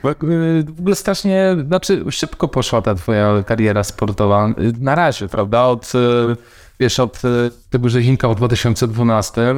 [0.04, 4.48] y, W ogóle strasznie, znaczy szybko poszła ta twoja kariera sportowa.
[4.80, 5.62] Na razie, prawda?
[5.62, 6.36] Od, y,
[6.80, 9.54] wiesz, od y, tego rzeźnika w 2012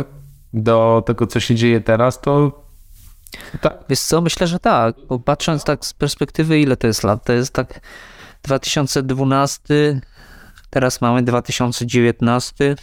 [0.53, 2.66] do tego, co się dzieje teraz, to
[3.61, 7.25] tak, Wiesz co, myślę, że tak, bo patrząc tak z perspektywy, ile to jest lat?
[7.25, 7.81] To jest tak
[8.43, 10.01] 2012,
[10.71, 12.77] teraz mamy 2019,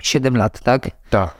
[0.00, 0.90] 7 lat, tak?
[1.10, 1.34] tak.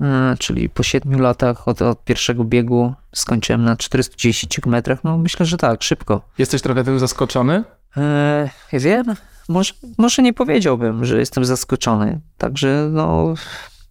[0.00, 4.76] E, Czyli po 7 latach od, od pierwszego biegu skończyłem na 410 km.
[5.04, 6.20] No myślę, że tak, szybko.
[6.38, 7.64] Jesteś trochę tym zaskoczony?
[7.96, 9.14] E, ja wiem,
[9.48, 12.20] może, może nie powiedziałbym, że jestem zaskoczony.
[12.38, 13.34] Także no,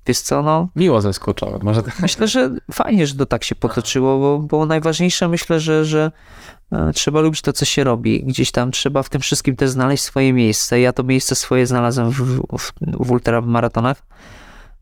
[0.08, 0.70] wiesz co, no...
[0.76, 2.00] Miło zaskoczone, może tak.
[2.00, 6.12] Myślę, że fajnie, że to tak się potoczyło, bo, bo najważniejsze myślę, że, że
[6.72, 8.24] e, trzeba lubić to, co się robi.
[8.24, 10.80] Gdzieś tam trzeba w tym wszystkim też znaleźć swoje miejsce.
[10.80, 14.02] Ja to miejsce swoje znalazłem w, w, w ultramaratonach.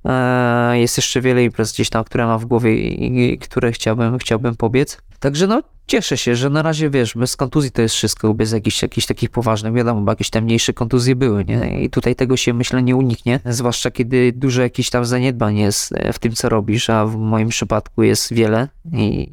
[0.06, 4.18] E, Jest jeszcze wiele imprez gdzieś tam, które mam w głowie i, i które chciałbym,
[4.18, 5.02] chciałbym pobiec.
[5.20, 8.82] Także no, cieszę się, że na razie, wiesz, bez kontuzji to jest wszystko, bez jakichś,
[8.82, 11.84] jakichś takich poważnych, wiadomo, bo jakieś tam mniejsze kontuzje były, nie?
[11.84, 16.14] I tutaj tego się, myślę, nie uniknie, zwłaszcza kiedy dużo jakichś tam zaniedbań jest e,
[16.14, 19.32] w tym, co robisz, a w moim przypadku jest wiele i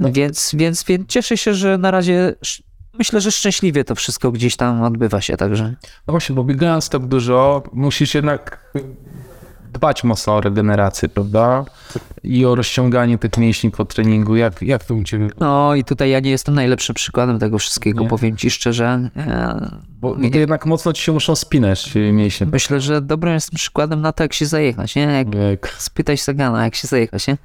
[0.00, 2.34] więc, więc, więc cieszę się, że na razie
[2.98, 5.74] myślę, że szczęśliwie to wszystko gdzieś tam odbywa się, także
[6.06, 8.72] No właśnie, bo biegając tak dużo, musisz jednak
[9.74, 11.64] dbać mocno o regenerację, prawda?
[12.22, 14.36] I o rozciąganie tych mięśni po treningu.
[14.36, 15.28] Jak, jak to u ciebie?
[15.40, 18.08] no i tutaj ja nie jestem najlepszym przykładem tego wszystkiego, Nie?
[18.08, 19.10] powiem ci szczerze.
[20.00, 22.46] Bo to jednak mocno ci się muszą spinać mięśnie.
[22.52, 25.02] Myślę, że dobrym jest przykładem na to, jak się zajechać, nie?
[25.02, 25.68] Jak Jak...
[25.78, 27.36] spytać Sagana, jak się zajechać, nie?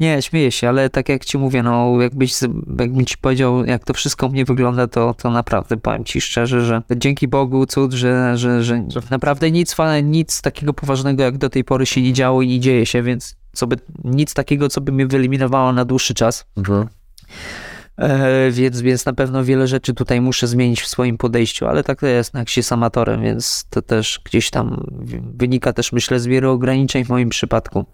[0.00, 2.34] Nie, śmieję się, ale tak jak ci mówię, no jakbyś,
[2.78, 6.64] jakbym ci powiedział, jak to wszystko u mnie wygląda, to, to naprawdę powiem ci szczerze,
[6.64, 11.64] że dzięki Bogu cud, że, że, że naprawdę nic, nic takiego poważnego jak do tej
[11.64, 14.92] pory się nie działo i nie dzieje się, więc co by, nic takiego, co by
[14.92, 16.46] mnie wyeliminowało na dłuższy czas.
[17.96, 22.00] E, więc, więc na pewno wiele rzeczy tutaj muszę zmienić w swoim podejściu, ale tak
[22.00, 24.86] to jest, jak się jest amatorem, więc to też gdzieś tam
[25.36, 27.84] wynika też myślę z wielu ograniczeń w moim przypadku,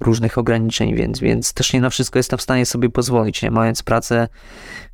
[0.00, 3.50] różnych ograniczeń, więc, więc też nie na wszystko jestem w stanie sobie pozwolić, nie?
[3.50, 4.28] Mając pracę,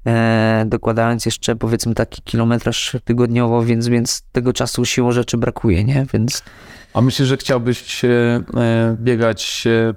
[0.06, 6.06] e, dokładając jeszcze powiedzmy taki kilometraż tygodniowo, więc, więc tego czasu siłą rzeczy brakuje, nie,
[6.12, 6.42] więc
[6.94, 9.94] A myślisz, że chciałbyś e, e, biegać e,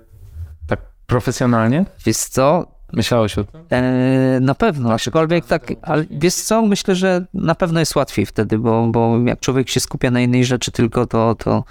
[0.68, 1.86] tak profesjonalnie?
[2.06, 3.62] wiesz co, Myślałeś o tym?
[3.72, 8.60] E, na pewno, aczkolwiek tak, ale wiesz co, myślę, że na pewno jest łatwiej wtedy,
[8.60, 11.64] bo, bo jak człowiek się skupia na jednej rzeczy tylko, to, to,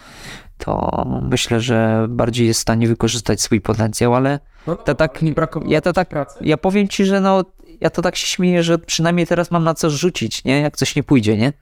[0.59, 4.41] to myślę, że bardziej jest w stanie wykorzystać swój potencjał, ale
[4.85, 6.39] to tak, nie brakowało ja to tak, pracy?
[6.41, 7.45] ja powiem ci, że no,
[7.83, 10.97] ja to tak się śmieję, że przynajmniej teraz mam na co rzucić, nie, jak coś
[10.97, 11.53] nie pójdzie, nie,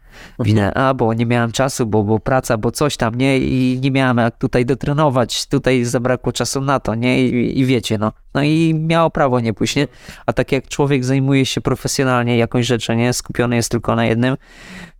[0.40, 3.90] winę, a bo nie miałem czasu, bo, bo praca, bo coś tam, nie, i nie
[3.90, 8.42] miałem jak tutaj dotrenować, tutaj zabrakło czasu na to, nie, i, i wiecie, no, no
[8.42, 9.88] i miało prawo nie pójść, nie,
[10.26, 14.36] a tak jak człowiek zajmuje się profesjonalnie jakąś rzeczą, nie, skupiony jest tylko na jednym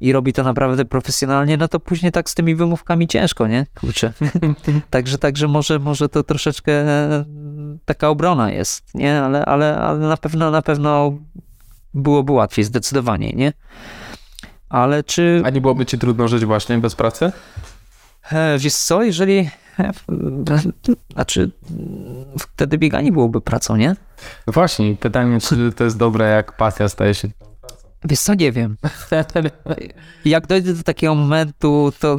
[0.00, 4.12] i robi to naprawdę profesjonalnie, no to później tak z tymi wymówkami ciężko, nie, kurczę,
[4.90, 6.72] także, także może, może to troszeczkę
[7.84, 11.12] taka obrona jest, nie, ale, ale, ale na pewno, na pewno
[11.94, 13.52] byłoby łatwiej, zdecydowanie, nie,
[14.68, 15.42] ale czy...
[15.44, 17.32] A nie byłoby ci trudno żyć właśnie bez pracy?
[18.32, 19.50] E, Wiesz co, jeżeli.
[19.78, 19.92] e,
[21.12, 21.50] Znaczy,
[22.38, 23.96] wtedy bieganie byłoby pracą, nie?
[24.46, 27.28] No właśnie, pytanie, czy to jest dobre, jak pasja staje się
[28.04, 28.76] Wiesz co, nie wiem.
[30.24, 32.18] Jak dojdę do takiego momentu, to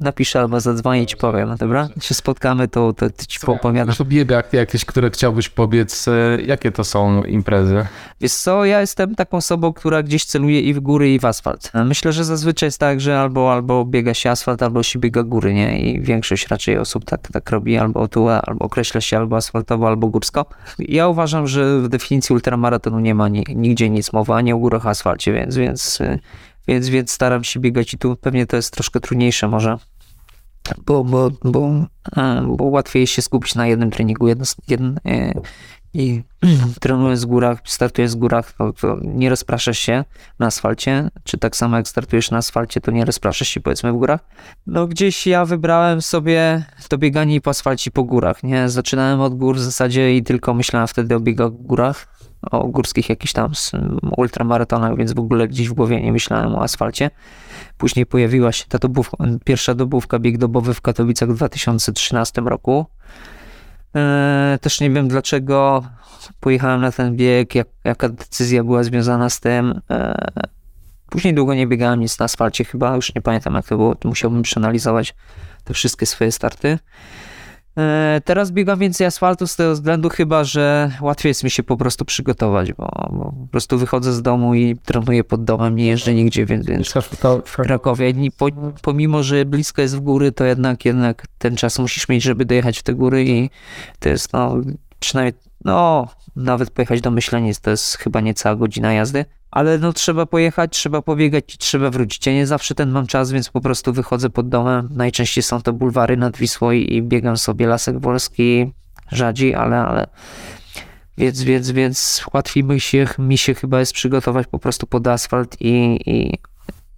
[0.00, 1.88] napiszę albo zadzwonię i ci powiem, dobra?
[1.94, 3.94] Jak się spotkamy, to, to, to ci poopowiadam.
[3.94, 7.86] To biegach jakieś, które chciałbyś pobiec, e, jakie to są imprezy?
[8.20, 11.72] Wiesz co, ja jestem taką osobą, która gdzieś celuje i w góry, i w asfalt.
[11.84, 15.54] Myślę, że zazwyczaj jest tak, że albo, albo biega się asfalt, albo się biega góry,
[15.54, 15.80] nie?
[15.80, 20.08] I większość raczej osób tak, tak robi, albo tu, albo określa się albo asfaltowo, albo
[20.08, 20.46] górsko.
[20.78, 24.83] Ja uważam, że w definicji ultramaratonu nie ma ni- nigdzie nic mowy, ani o górach,
[24.90, 26.18] asfalcie, więc, więc, y,
[26.68, 29.78] więc, więc staram się biegać i tu pewnie to jest troszkę trudniejsze może.
[30.86, 31.70] Bo, bo, bo,
[32.12, 35.32] a, bo łatwiej się skupić na jednym treningu jedno, jedn, e,
[35.94, 36.22] i
[36.80, 40.04] trenując w górach, startując w górach, to, to nie rozpraszasz się
[40.38, 43.96] na asfalcie, czy tak samo jak startujesz na asfalcie, to nie rozpraszasz się powiedzmy w
[43.96, 44.20] górach.
[44.66, 48.68] No gdzieś ja wybrałem sobie to bieganie po asfalcie po górach, nie?
[48.68, 52.13] Zaczynałem od gór w zasadzie i tylko myślałem wtedy o biegach w górach,
[52.50, 53.52] o górskich jakichś tam
[54.16, 57.10] ultramaratonach, więc w ogóle gdzieś w głowie nie myślałem o asfalcie.
[57.78, 62.86] Później pojawiła się ta dobówka, pierwsza dobówka, bieg dobowy w Katowicach w 2013 roku.
[63.94, 65.84] Eee, też nie wiem dlaczego
[66.40, 69.80] pojechałem na ten bieg, jak, jaka decyzja była związana z tym.
[69.88, 70.14] Eee,
[71.10, 74.42] później długo nie biegałem nic na asfalcie, chyba już nie pamiętam jak to było, musiałbym
[74.42, 75.14] przeanalizować
[75.64, 76.78] te wszystkie swoje starty.
[77.76, 81.76] Eee, teraz biegam więcej asfaltu z tego względu chyba, że łatwiej jest mi się po
[81.76, 86.14] prostu przygotować, bo, bo po prostu wychodzę z domu i trenuję pod domem, nie jeżdżę
[86.14, 86.94] nigdzie, więc, więc
[87.44, 88.14] w Krakowie.
[88.36, 88.48] Po,
[88.82, 92.78] pomimo, że blisko jest w góry, to jednak, jednak ten czas musisz mieć, żeby dojechać
[92.78, 93.50] w te góry i
[93.98, 94.56] to jest no,
[95.00, 95.34] przynajmniej,
[95.64, 100.72] no, nawet pojechać do Myślenic, to jest chyba niecała godzina jazdy, ale no trzeba pojechać,
[100.72, 102.26] trzeba pobiegać i trzeba wrócić.
[102.26, 104.88] Ja nie zawsze ten mam czas, więc po prostu wychodzę pod domem.
[104.90, 108.72] Najczęściej są to bulwary nad Wisłą i, biegam sobie Lasek Wolski,
[109.12, 110.06] rzadziej, ale, ale
[111.18, 115.56] więc, więc, więc łatwiej mi się, mi się chyba jest przygotować po prostu pod asfalt
[115.60, 116.38] i, i,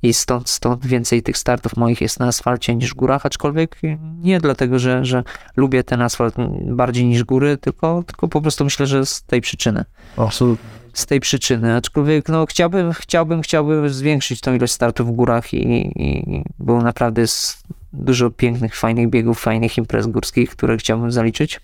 [0.08, 3.80] i stąd, stąd więcej tych startów moich jest na asfalcie niż w górach, aczkolwiek
[4.18, 5.22] nie dlatego, że, że
[5.56, 9.84] lubię ten asfalt bardziej niż góry, tylko, tylko po prostu myślę, że z tej przyczyny.
[10.16, 10.68] Absolutnie.
[10.92, 15.92] Z tej przyczyny, aczkolwiek no, chciałbym, chciałbym, chciałbym zwiększyć tą ilość startów w górach i,
[16.02, 21.60] i było naprawdę jest dużo pięknych, fajnych biegów, fajnych imprez górskich, które chciałbym zaliczyć.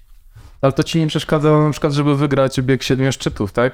[0.62, 3.72] Ale to ci nie przeszkadza na przykład, żeby wygrać bieg siedmiu szczytów, tak?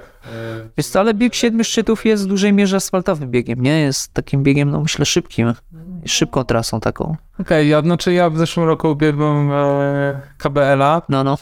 [0.76, 3.80] Wiesz co, ale bieg siedmiu szczytów jest w dużej mierze asfaltowym biegiem, nie?
[3.80, 5.54] Jest takim biegiem, no myślę, szybkim.
[6.06, 7.04] Szybką trasą taką.
[7.04, 11.02] Okej, okay, ja, znaczy ja w zeszłym roku biegłem e, KBL-a.
[11.08, 11.38] No, no.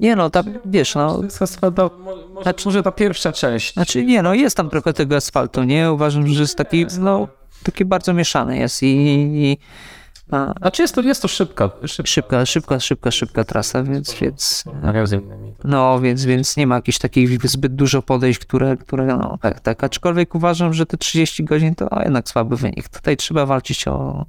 [0.00, 1.20] Nie no, ta, wiesz, no...
[1.22, 3.72] Jest asfaltowa, może, znaczy, może ta pierwsza część.
[3.74, 5.92] Znaczy nie, no jest tam trochę tego asfaltu, nie?
[5.92, 7.28] Uważam, że jest taki, no,
[7.62, 8.86] taki bardzo mieszany jest i...
[8.86, 9.58] i
[10.30, 14.64] a, znaczy jest to, jest to szybka, szybka, szybka, szybka, szybka, szybka trasa, więc, więc
[15.64, 19.84] no, więc, więc nie ma jakichś takich zbyt dużo podejść, które, które no, tak, tak,
[19.84, 22.88] aczkolwiek uważam, że te 30 godzin to jednak słaby wynik.
[22.88, 24.26] Tutaj trzeba walczyć o,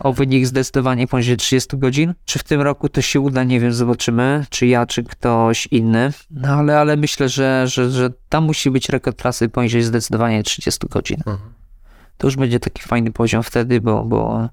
[0.00, 2.14] o wynik zdecydowanie poniżej 30 godzin.
[2.24, 6.12] Czy w tym roku to się uda, nie wiem, zobaczymy, czy ja, czy ktoś inny,
[6.30, 10.86] no ale, ale myślę, że, że, że tam musi być rekord trasy poniżej zdecydowanie 30
[10.90, 11.18] godzin.
[11.26, 11.38] Mhm.
[12.18, 14.48] To już będzie taki fajny poziom wtedy, bo, bo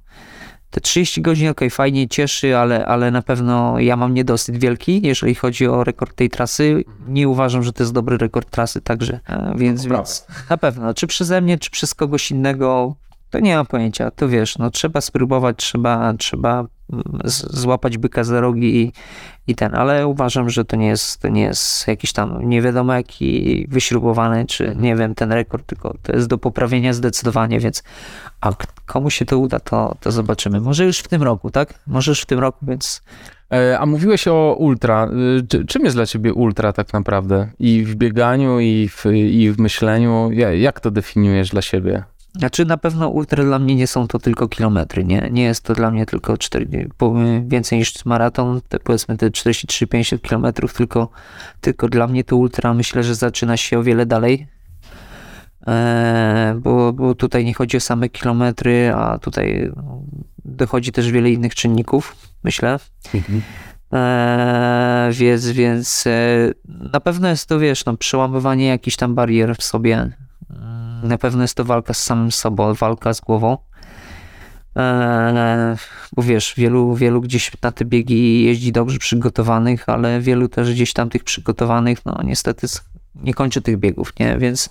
[0.71, 5.35] te 30 godzin, ok, fajnie, cieszy, ale, ale na pewno ja mam niedosyt wielki, jeżeli
[5.35, 6.83] chodzi o rekord tej trasy.
[7.07, 11.07] Nie uważam, że to jest dobry rekord trasy, także, e, więc, więc na pewno, czy
[11.07, 12.95] przeze mnie, czy przez kogoś innego,
[13.29, 16.65] to nie mam pojęcia, to wiesz, no trzeba spróbować, trzeba, trzeba
[17.25, 18.93] złapać byka za rogi i,
[19.47, 22.93] i ten, ale uważam, że to nie jest, to nie jest jakiś tam nie wiadomo
[22.93, 27.83] jaki wyśrubowany, czy nie wiem, ten rekord, tylko to jest do poprawienia zdecydowanie, więc
[28.41, 28.53] a
[28.85, 30.61] komu się to uda, to, to zobaczymy.
[30.61, 31.73] Może już w tym roku, tak?
[31.87, 33.01] Może już w tym roku, więc...
[33.53, 35.09] E, a mówiłeś o ultra.
[35.53, 37.49] E, czym jest dla ciebie ultra tak naprawdę?
[37.59, 40.31] I w bieganiu, i w, i w myśleniu?
[40.57, 42.03] Jak to definiujesz dla siebie?
[42.35, 45.29] Znaczy na pewno ultra dla mnie nie są to tylko kilometry, nie?
[45.31, 46.89] Nie jest to dla mnie tylko 4,
[47.47, 51.09] więcej niż maraton, te powiedzmy te 43-50 kilometrów, tylko,
[51.61, 54.47] tylko dla mnie to ultra myślę, że zaczyna się o wiele dalej,
[55.67, 59.71] e, bo, bo tutaj nie chodzi o same kilometry, a tutaj
[60.45, 62.79] dochodzi też wiele innych czynników, myślę.
[63.13, 63.41] Mhm.
[63.93, 66.53] E, więc, więc e,
[66.93, 70.11] na pewno jest to, wiesz, no, przełamywanie jakichś tam barier w sobie,
[71.03, 73.57] na pewno jest to walka z samym sobą, walka z głową.
[74.75, 75.77] Eee,
[76.15, 80.93] bo wiesz, wielu, wielu gdzieś na te biegi jeździ dobrze przygotowanych, ale wielu też gdzieś
[80.93, 82.67] tam tych przygotowanych, no niestety
[83.15, 84.37] nie kończy tych biegów, nie?
[84.37, 84.69] Więc,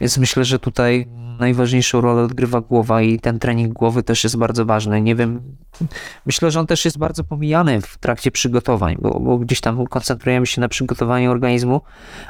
[0.00, 1.06] więc myślę, że tutaj
[1.40, 5.02] najważniejszą rolę odgrywa głowa i ten trening głowy też jest bardzo ważny.
[5.02, 5.42] Nie wiem,
[6.26, 10.46] myślę, że on też jest bardzo pomijany w trakcie przygotowań, bo, bo gdzieś tam koncentrujemy
[10.46, 11.80] się na przygotowaniu organizmu,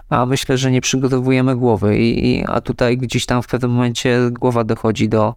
[0.09, 4.19] a myślę, że nie przygotowujemy głowy i, i a tutaj gdzieś tam w pewnym momencie
[4.31, 5.35] głowa dochodzi do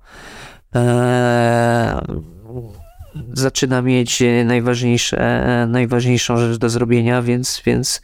[0.75, 2.01] e,
[3.33, 8.01] zaczyna mieć najważniejsze, najważniejszą rzecz do zrobienia, więc, więc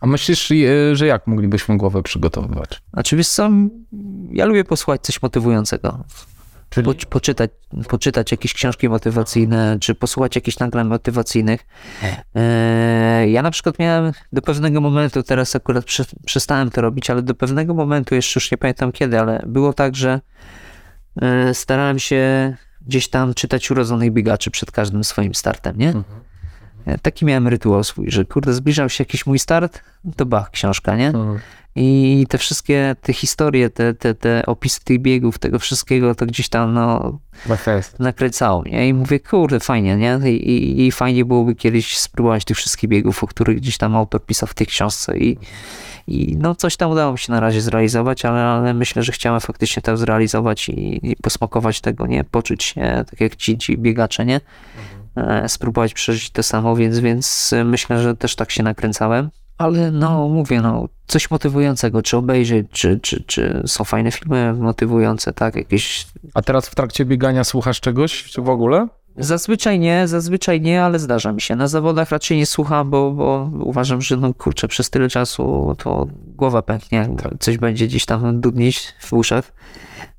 [0.00, 0.52] a myślisz,
[0.92, 2.82] że jak moglibyśmy głowę przygotowywać?
[2.92, 3.50] Znaczy wiesz co,
[4.30, 6.04] ja lubię posłuchać coś motywującego.
[6.70, 6.94] Czyli?
[6.94, 7.50] Po, poczytać,
[7.88, 11.66] poczytać jakieś książki motywacyjne, czy posłuchać jakichś nagrań motywacyjnych.
[12.34, 17.22] E, ja na przykład miałem do pewnego momentu, teraz akurat prze, przestałem to robić, ale
[17.22, 20.20] do pewnego momentu, jeszcze już nie pamiętam kiedy, ale było tak, że
[21.22, 25.86] e, starałem się gdzieś tam czytać urodzonych biegaczy przed każdym swoim startem, nie?
[25.86, 26.04] Mhm.
[26.88, 29.82] E, taki miałem rytuał swój, że kurde, zbliżał się jakiś mój start,
[30.16, 31.06] to bach, książka, nie?
[31.06, 31.38] Mhm.
[31.76, 36.48] I te wszystkie te historie, te, te, te opisy tych biegów, tego wszystkiego, to gdzieś
[36.48, 37.18] tam no,
[37.98, 38.88] nakręcało mnie.
[38.88, 40.20] I mówię, kurde, fajnie, nie?
[40.24, 44.26] I, i, I, fajnie byłoby kiedyś spróbować tych wszystkich biegów, o których gdzieś tam autor
[44.26, 45.18] pisał w tej książce.
[45.18, 45.38] I,
[46.06, 49.40] i no coś tam udało mi się na razie zrealizować, ale, ale myślę, że chciałem
[49.40, 52.24] faktycznie to zrealizować i, i posmakować tego, nie?
[52.24, 54.40] Poczuć się tak jak ci, ci biegacze, nie?
[54.76, 54.97] Mhm
[55.48, 59.30] spróbować przeżyć to samo, więc, więc myślę, że też tak się nakręcałem.
[59.58, 65.32] Ale no, mówię, no, coś motywującego, czy obejrzeć, czy, czy, czy są fajne filmy motywujące,
[65.32, 66.06] tak, jakieś...
[66.34, 68.88] A teraz w trakcie biegania słuchasz czegoś, czy w ogóle?
[69.16, 71.56] Zazwyczaj nie, zazwyczaj nie, ale zdarza mi się.
[71.56, 76.06] Na zawodach raczej nie słucham, bo, bo uważam, że no kurczę, przez tyle czasu to
[76.26, 77.32] głowa pęknie, tak.
[77.40, 79.52] coś będzie gdzieś tam dudnić w uszach.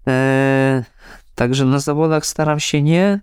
[0.06, 0.84] Eee,
[1.36, 3.20] także na zawodach staram się nie,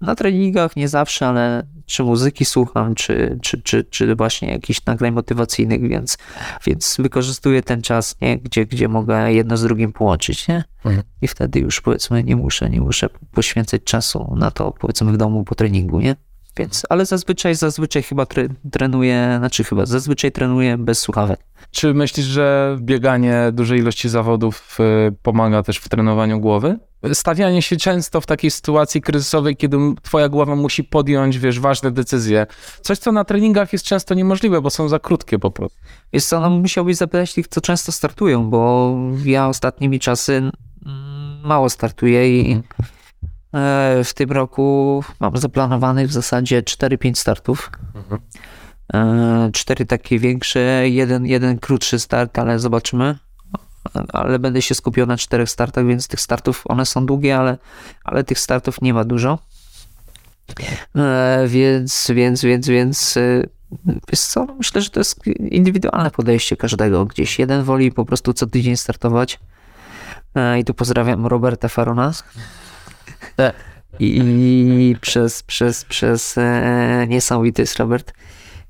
[0.00, 5.12] na treningach nie zawsze, ale czy muzyki słucham, czy, czy, czy, czy właśnie jakichś nagrań
[5.12, 6.18] motywacyjnych, więc,
[6.66, 8.38] więc wykorzystuję ten czas, nie?
[8.38, 10.64] Gdzie, gdzie mogę jedno z drugim połączyć, nie?
[10.84, 11.02] Mhm.
[11.22, 15.44] I wtedy już powiedzmy nie muszę, nie muszę poświęcać czasu na to, powiedzmy w domu
[15.44, 16.16] po treningu, nie?
[16.58, 21.40] Więc, ale zazwyczaj, zazwyczaj chyba tre, trenuję, znaczy chyba, zazwyczaj trenuję bez słuchawek.
[21.70, 26.78] Czy myślisz, że bieganie dużej ilości zawodów y, pomaga też w trenowaniu głowy?
[27.12, 32.46] Stawianie się często w takiej sytuacji kryzysowej, kiedy twoja głowa musi podjąć, wiesz, ważne decyzje.
[32.80, 35.78] Coś, co na treningach jest często niemożliwe, bo są za krótkie po prostu.
[36.12, 38.94] Wiesz co, no musiałbyś zapytać tych, co często startują, bo
[39.24, 40.52] ja ostatnimi czasy mm,
[41.44, 42.62] mało startuję i e,
[44.04, 47.70] w tym roku mam zaplanowanych w zasadzie 4-5 startów.
[48.94, 53.18] E, Cztery takie większe, jeden, jeden krótszy start, ale zobaczymy.
[54.12, 57.58] Ale będę się skupiał na czterech startach, więc tych startów, one są długie, ale,
[58.04, 59.38] ale tych startów nie ma dużo.
[60.96, 63.42] E, Więc, więc, więc, więc e,
[63.86, 67.04] wiesz co, myślę, że to jest indywidualne podejście każdego.
[67.06, 69.38] Gdzieś jeden woli po prostu co tydzień startować.
[70.34, 72.12] E, I tu pozdrawiam Roberta Farona.
[74.00, 78.12] I przez, przez, przez e, niesamowity jest Robert.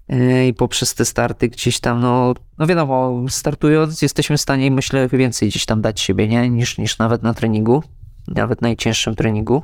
[0.09, 5.09] E, I poprzez te starty gdzieś tam, no, no wiadomo, startując jesteśmy w stanie, myślę,
[5.09, 6.51] więcej gdzieś tam dać siebie, nie?
[6.51, 7.83] Niż, niż nawet na treningu,
[8.29, 9.63] nawet najcięższym treningu.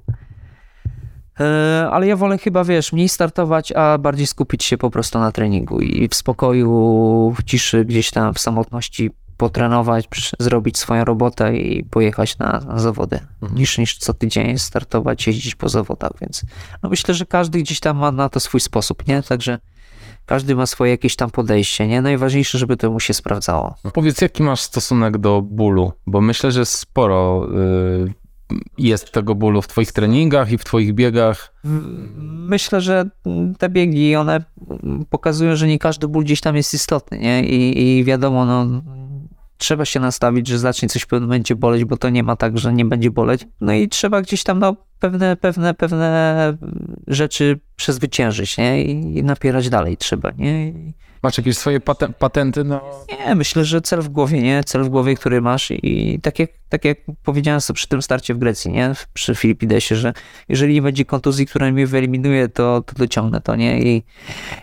[1.40, 5.32] E, Ale ja wolę chyba, wiesz, mniej startować, a bardziej skupić się po prostu na
[5.32, 9.10] treningu i w spokoju, w ciszy, gdzieś tam w samotności
[9.44, 13.20] potrenować, zrobić swoją robotę i pojechać na, na zawody,
[13.54, 16.44] niż, niż co tydzień startować, jeździć po zawodach, więc
[16.82, 19.22] no myślę, że każdy gdzieś tam ma na to swój sposób, nie?
[19.22, 19.58] Także
[20.26, 22.02] każdy ma swoje jakieś tam podejście, nie?
[22.02, 23.74] Najważniejsze, żeby to mu się sprawdzało.
[23.92, 25.92] Powiedz, jaki masz stosunek do bólu?
[26.06, 27.48] Bo myślę, że sporo
[28.00, 28.14] y,
[28.78, 31.54] jest tego bólu w twoich treningach i w twoich biegach.
[32.48, 33.10] Myślę, że
[33.58, 34.44] te biegi, one
[35.10, 37.44] pokazują, że nie każdy ból gdzieś tam jest istotny, nie?
[37.44, 38.82] I, i wiadomo, no,
[39.64, 42.58] trzeba się nastawić, że zacznie coś w pewnym momencie boleć, bo to nie ma tak,
[42.58, 43.46] że nie będzie boleć.
[43.60, 46.56] No i trzeba gdzieś tam, no, pewne, pewne, pewne
[47.06, 48.84] rzeczy przezwyciężyć, nie?
[48.84, 50.68] I, i napierać dalej trzeba, nie?
[50.68, 52.80] I, Masz jakieś swoje paten- patenty na...
[53.26, 54.64] nie, myślę, że cel w głowie, nie?
[54.64, 58.34] Cel w głowie, który masz i tak jak, tak jak powiedziałem sobie przy tym starcie
[58.34, 58.92] w Grecji, nie?
[59.12, 60.12] Przy Filipidesie, że
[60.48, 63.82] jeżeli nie będzie kontuzji, która mnie wyeliminuje, to, to dociągnę to, nie?
[63.82, 64.02] I,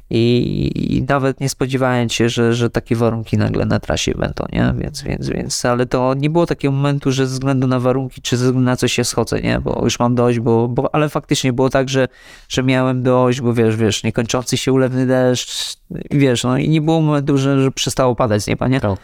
[0.09, 4.73] i, I nawet nie spodziewałem się, że, że takie warunki nagle na trasie będą, nie?
[4.77, 8.37] Więc, więc, więc, ale to nie było takiego momentu, że ze względu na warunki, czy
[8.37, 9.59] ze względu na coś się schodzę, nie?
[9.59, 12.07] Bo już mam dość, bo, bo ale faktycznie było tak, że,
[12.49, 15.77] że miałem dość, bo wiesz, wiesz, niekończący się ulewny deszcz,
[16.11, 18.57] wiesz, no i nie było momentu, że, że przestało padać nie?
[18.57, 18.99] Tak.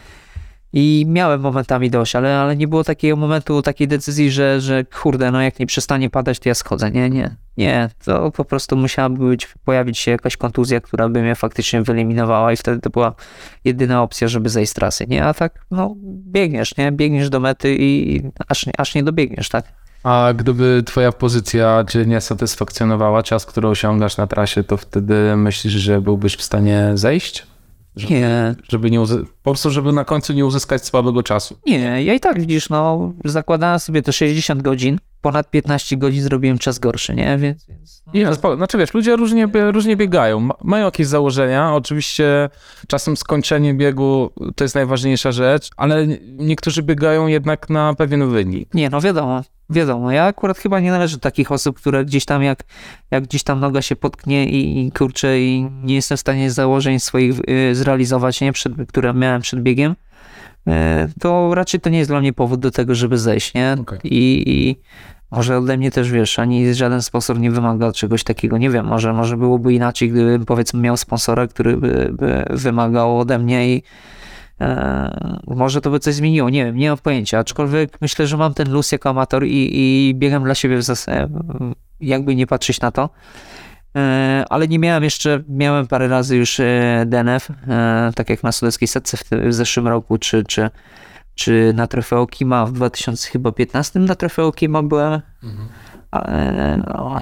[0.74, 5.32] I miałem momentami dość, ale, ale nie było takiego momentu, takiej decyzji, że, że kurde,
[5.32, 6.92] no jak nie przestanie padać, to ja schodzę.
[6.92, 7.90] Nie, nie, nie.
[8.06, 12.58] To po prostu musiałaby być, pojawić się jakaś kontuzja, która by mnie faktycznie wyeliminowała i
[12.58, 13.16] wtedy to była
[13.66, 15.26] jedyna opcja, żeby zejść z trasy, nie?
[15.26, 15.96] A tak, no,
[16.32, 16.92] biegniesz, nie?
[16.92, 19.66] Biegniesz do mety i aż, aż nie dobiegniesz, tak?
[20.04, 25.74] A gdyby twoja pozycja cię nie satysfakcjonowała, czas, który osiągasz na trasie, to wtedy myślisz,
[25.74, 27.48] że byłbyś w stanie zejść?
[28.10, 31.58] Nie, Żeby nie uzys- po prostu, żeby na końcu nie uzyskać słabego czasu.
[31.66, 36.58] Nie, ja i tak widzisz, no, zakładałem sobie to 60 godzin, ponad 15 godzin zrobiłem
[36.58, 37.38] czas gorszy, nie?
[37.38, 38.14] Więc, więc no.
[38.14, 38.56] Nie, spoko.
[38.58, 42.50] znaczy wiesz, ludzie różnie, różnie biegają, Ma, mają jakieś założenia, oczywiście
[42.88, 48.74] czasem skończenie biegu to jest najważniejsza rzecz, ale nie- niektórzy biegają jednak na pewien wynik.
[48.74, 50.12] Nie, no wiadomo, wiadomo.
[50.12, 52.64] Ja akurat chyba nie należę do takich osób, które gdzieś tam jak,
[53.12, 57.00] jak gdzieś tam noga się potknie i, i kurczę i nie jestem w stanie założeń
[57.00, 58.52] swoich y, zrealizować, nie?
[58.52, 59.96] Przed, które miałem przed biegiem,
[60.68, 60.72] y,
[61.20, 63.78] to raczej to nie jest dla mnie powód do tego, żeby zejść, nie?
[63.80, 64.00] Okej.
[64.04, 64.76] I, I
[65.32, 68.86] może ode mnie też, wiesz, ani w żaden sposób nie wymaga czegoś takiego, nie wiem,
[68.86, 73.84] może, może byłoby inaczej, gdybym powiedzmy miał sponsora, który by, by wymagał ode mnie i
[74.62, 78.54] E, może to by coś zmieniło, nie wiem, nie mam pojęcia, aczkolwiek myślę, że mam
[78.54, 81.28] ten luz jako amator i, i biegam dla siebie w zasadzie,
[82.00, 83.10] jakby nie patrzeć na to.
[83.96, 88.52] E, Ale nie miałem jeszcze, miałem parę razy już e, DNF, e, tak jak na
[88.52, 90.70] Sudeckiej Setce w, w zeszłym roku, czy, czy,
[91.36, 95.22] czy na Trofeo Kima w 2015 na Trofeo Kima byłem,
[96.12, 97.20] ale, no,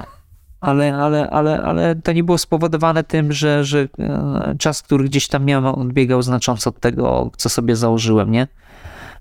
[0.62, 5.28] ale, ale, ale, ale to nie było spowodowane tym, że, że e, czas, który gdzieś
[5.28, 8.48] tam miałem, odbiegał znacząco od tego, co sobie założyłem, nie?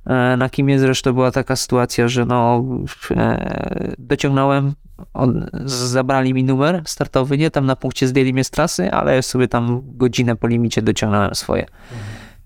[0.06, 2.64] E, Na Kimie zresztą była taka sytuacja, że no,
[3.10, 4.72] e, dociągnąłem,
[5.14, 7.50] on, zabrali mi numer startowy, nie?
[7.50, 11.66] Tam na punkcie zdjęli mnie z trasy, ale sobie tam godzinę po limicie dociągnąłem swoje.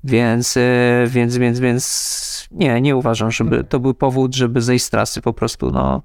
[0.04, 0.58] Więc,
[1.06, 5.32] więc, więc, więc nie, nie uważam, żeby to był powód, żeby zejść z trasy po
[5.32, 6.02] prostu, no.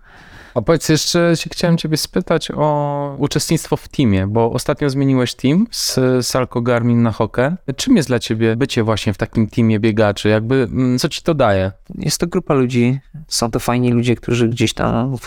[0.55, 5.99] A powiedz jeszcze, chciałem ciebie spytać o uczestnictwo w teamie, bo ostatnio zmieniłeś team z
[6.27, 7.55] Salco Garmin na Hokę.
[7.75, 10.29] Czym jest dla ciebie bycie właśnie w takim teamie biegaczy?
[10.29, 11.71] Jakby, mm, co ci to daje?
[11.95, 15.17] Jest to grupa ludzi, są to fajni ludzie, którzy gdzieś tam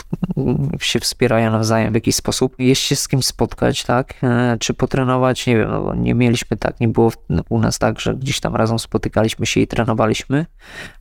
[0.81, 2.55] się wspierają nawzajem w jakiś sposób.
[2.59, 4.15] Jest się z kim spotkać, tak?
[4.23, 7.13] E, czy potrenować, nie wiem, no, nie mieliśmy tak, nie było
[7.49, 10.47] u nas tak, że gdzieś tam razem spotykaliśmy się i trenowaliśmy,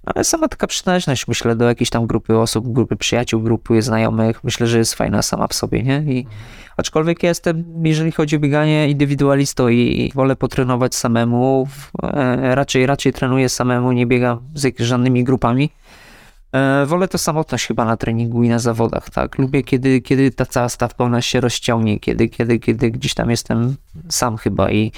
[0.06, 4.68] ale sama taka przynależność, myślę, do jakiejś tam grupy osób, grupy przyjaciół, grupy znajomych, myślę,
[4.68, 5.98] że jest fajna sama w sobie, nie?
[5.98, 6.28] I
[6.78, 11.68] aczkolwiek ja jestem, jeżeli chodzi o bieganie, indywidualistą i wolę potrenować samemu,
[12.04, 15.70] e, raczej, raczej trenuję samemu, nie biegam z żadnymi grupami.
[16.52, 19.38] E, wolę to samotność chyba na treningu i na zawodach, tak.
[19.38, 23.76] Lubię, kiedy, kiedy ta cała stawka ona się rozciągnie, kiedy, kiedy, kiedy gdzieś tam jestem
[24.10, 24.92] sam chyba i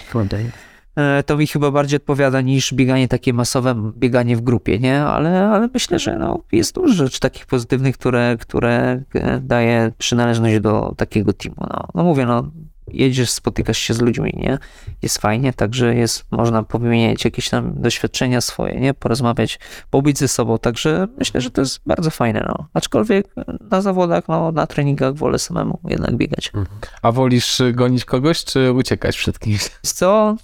[1.25, 5.01] to mi chyba bardziej odpowiada niż bieganie takie masowe, bieganie w grupie, nie?
[5.01, 10.59] Ale, ale myślę, że no, jest dużo rzeczy takich pozytywnych, które, które e, daje przynależność
[10.59, 11.57] do takiego teamu.
[11.59, 12.51] No, no mówię, no
[12.88, 14.57] jedziesz, spotykasz się z ludźmi, nie?
[15.01, 18.93] Jest fajnie, także jest, można powymieniać jakieś tam doświadczenia swoje, nie?
[18.93, 19.59] Porozmawiać,
[19.89, 22.67] pobyć ze sobą, także myślę, że to jest bardzo fajne, no.
[22.73, 23.27] Aczkolwiek
[23.71, 26.51] na zawodach, no, na treningach wolę samemu jednak biegać.
[26.55, 26.79] Mhm.
[27.01, 29.69] A wolisz gonić kogoś, czy uciekać przed kimś?
[29.81, 30.35] Co?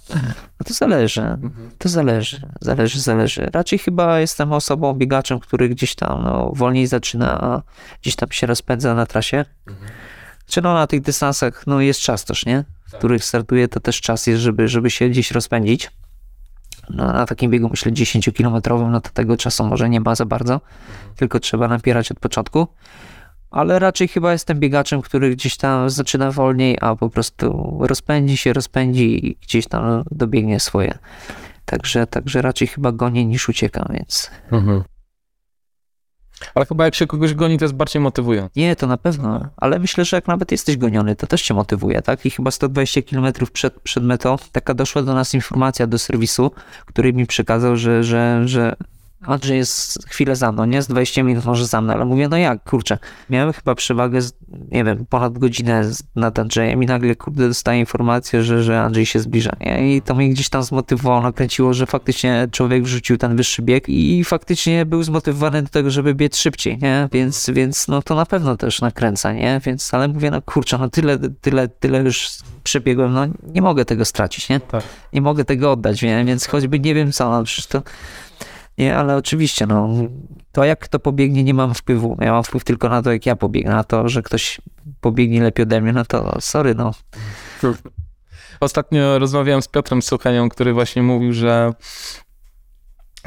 [0.60, 1.70] No to zależy, mhm.
[1.78, 3.50] to zależy, zależy, zależy.
[3.52, 7.62] Raczej chyba jestem osobą, biegaczem, który gdzieś tam, no, wolniej zaczyna, a
[8.02, 9.44] gdzieś tam się rozpędza na trasie.
[9.66, 9.90] Mhm
[10.46, 12.64] czy no na tych dystansach no jest czas też, nie?
[12.86, 12.98] W tak.
[12.98, 15.90] których startuję, to też czas jest, żeby, żeby się gdzieś rozpędzić.
[16.90, 20.60] No, na takim biegu, myślę, 10-kilometrowym, no to tego czasu może nie ma za bardzo,
[21.16, 22.66] tylko trzeba napierać od początku.
[23.50, 28.52] Ale raczej chyba jestem biegaczem, który gdzieś tam zaczyna wolniej, a po prostu rozpędzi się,
[28.52, 30.98] rozpędzi i gdzieś tam dobiegnie swoje.
[31.64, 34.30] Także, także raczej chyba gonię niż uciekam, więc.
[34.52, 34.82] Mhm.
[36.54, 38.60] Ale chyba jak się kogoś goni, to jest bardziej motywujące.
[38.60, 42.02] Nie, to na pewno, ale myślę, że jak nawet jesteś goniony, to też cię motywuje,
[42.02, 42.26] tak?
[42.26, 46.50] I chyba 120 km przed, przed metą taka doszła do nas informacja do serwisu,
[46.86, 48.76] który mi przekazał, że, że, że
[49.26, 50.82] Andrzej jest chwilę za mną, nie?
[50.82, 52.98] Z 20 minut może za mną, ale mówię, no jak, kurczę.
[53.30, 54.32] Miałem chyba przewagę, z,
[54.70, 59.20] nie wiem, ponad godzinę nad Andrzejem i nagle, kurde, dostaję informację, że, że Andrzej się
[59.20, 59.96] zbliża, nie?
[59.96, 64.24] I to mnie gdzieś tam zmotywowało, nakręciło, że faktycznie człowiek wrzucił ten wyższy bieg i
[64.24, 67.08] faktycznie był zmotywowany do tego, żeby biec szybciej, nie?
[67.12, 69.60] Więc, więc no to na pewno też nakręca, nie?
[69.64, 72.28] Więc, ale mówię, no kurczę, no tyle, tyle, tyle już
[72.64, 74.60] przebiegłem, no nie mogę tego stracić, nie?
[74.60, 74.82] Tak.
[75.12, 76.24] Nie mogę tego oddać, nie?
[76.24, 77.82] Więc choćby nie wiem co, no przecież to
[78.78, 79.88] nie, ale oczywiście, no,
[80.52, 82.16] to jak kto pobiegnie, nie mam wpływu.
[82.20, 83.72] Ja mam wpływ tylko na to, jak ja pobiegnę.
[83.72, 84.60] Na to, że ktoś
[85.00, 86.90] pobiegnie lepiej ode mnie, no to sorry, no.
[88.60, 91.72] Ostatnio rozmawiałem z Piotrem Suchenią, który właśnie mówił, że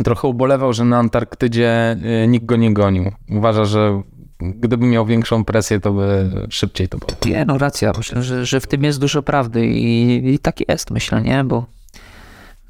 [0.03, 3.11] trochę ubolewał, że na Antarktydzie y, nikt go nie gonił.
[3.29, 4.01] Uważa, że
[4.39, 7.11] gdyby miał większą presję, to by szybciej to było.
[7.25, 7.91] Nie, no racja.
[7.97, 11.43] Myślę, że, że w tym jest dużo prawdy i, i tak jest, myślę, nie?
[11.43, 11.65] Bo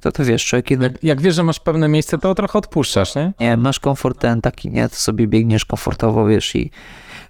[0.01, 0.83] to to wiesz, człowiek kiedy...
[0.83, 3.33] Jak, jak wiesz, że masz pewne miejsce, to trochę odpuszczasz, nie?
[3.39, 4.89] Nie, masz komfort ten taki, nie?
[4.89, 6.71] To sobie biegniesz komfortowo, wiesz, i,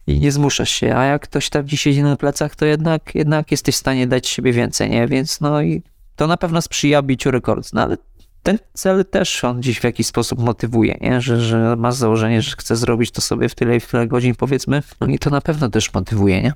[0.08, 3.52] i nie zmuszasz się, a jak ktoś tam ci siedzi na plecach, to jednak, jednak
[3.52, 5.08] jesteś w stanie dać siebie więcej, nie?
[5.08, 5.84] Więc no i
[6.16, 7.98] to na pewno sprzyja biciu rekordów, no ale
[8.44, 11.22] ten cel też on gdzieś w jakiś sposób motywuje, nie?
[11.22, 14.36] Że, że masz założenie, że chce zrobić to sobie w tyle i w tyle godzin,
[14.36, 16.54] powiedzmy, no i to na pewno też motywuje, nie?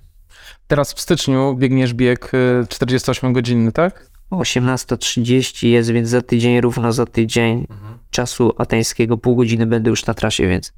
[0.68, 2.32] Teraz w styczniu biegniesz bieg
[2.68, 4.11] 48-godzinny, y, tak?
[4.32, 7.98] 18.30 jest, więc za tydzień, równo za tydzień mhm.
[8.12, 10.74] czasu ateńskiego, pół godziny będę już na trasie, więc...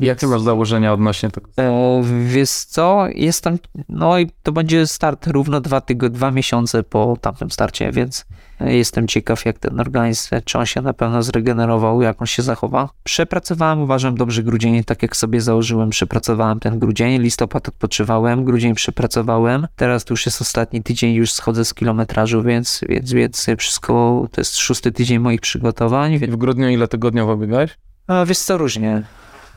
[0.00, 1.50] Jakie masz założenia odnośnie tego?
[1.58, 3.58] E, wiesz co, jestem,
[3.88, 8.24] no i to będzie start równo dwa, tygodnie, dwa miesiące po tamtym starcie, więc
[8.60, 12.88] Jestem ciekaw, jak ten organizm, czy on się na pewno zregenerował, jak on się zachowa.
[13.04, 19.66] Przepracowałem, uważam, dobrze grudzień, tak jak sobie założyłem, przepracowałem ten grudzień, listopad odpoczywałem, grudzień przepracowałem,
[19.76, 24.40] teraz to już jest ostatni tydzień, już schodzę z kilometrażu, więc, więc, więc wszystko, to
[24.40, 26.18] jest szósty tydzień moich przygotowań.
[26.18, 27.78] W grudniu ile tygodniowo biegałeś?
[28.06, 29.02] A, wiesz co, różnie.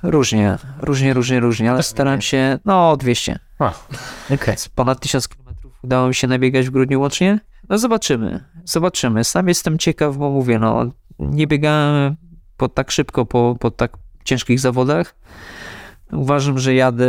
[0.04, 3.40] Różnie, różnie, różnie, różnie, ale staram się, no 200.
[3.60, 3.74] A,
[4.34, 4.56] okay.
[4.76, 7.40] Ponad 1000 kilometrów udało mi się nabiegać w grudniu łącznie.
[7.70, 9.24] No zobaczymy, zobaczymy.
[9.24, 10.86] Sam jestem ciekaw, bo mówię, no
[11.20, 12.16] nie biegałem
[12.58, 15.16] po tak szybko po, po tak ciężkich zawodach.
[16.12, 17.08] Uważam, że jadę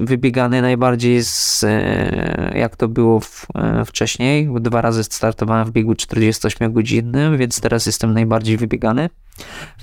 [0.00, 4.48] wybiegany najbardziej z, e, jak to było w, e, wcześniej.
[4.60, 9.10] Dwa razy startowałem w biegu 48-godzinnym, więc teraz jestem najbardziej wybiegany.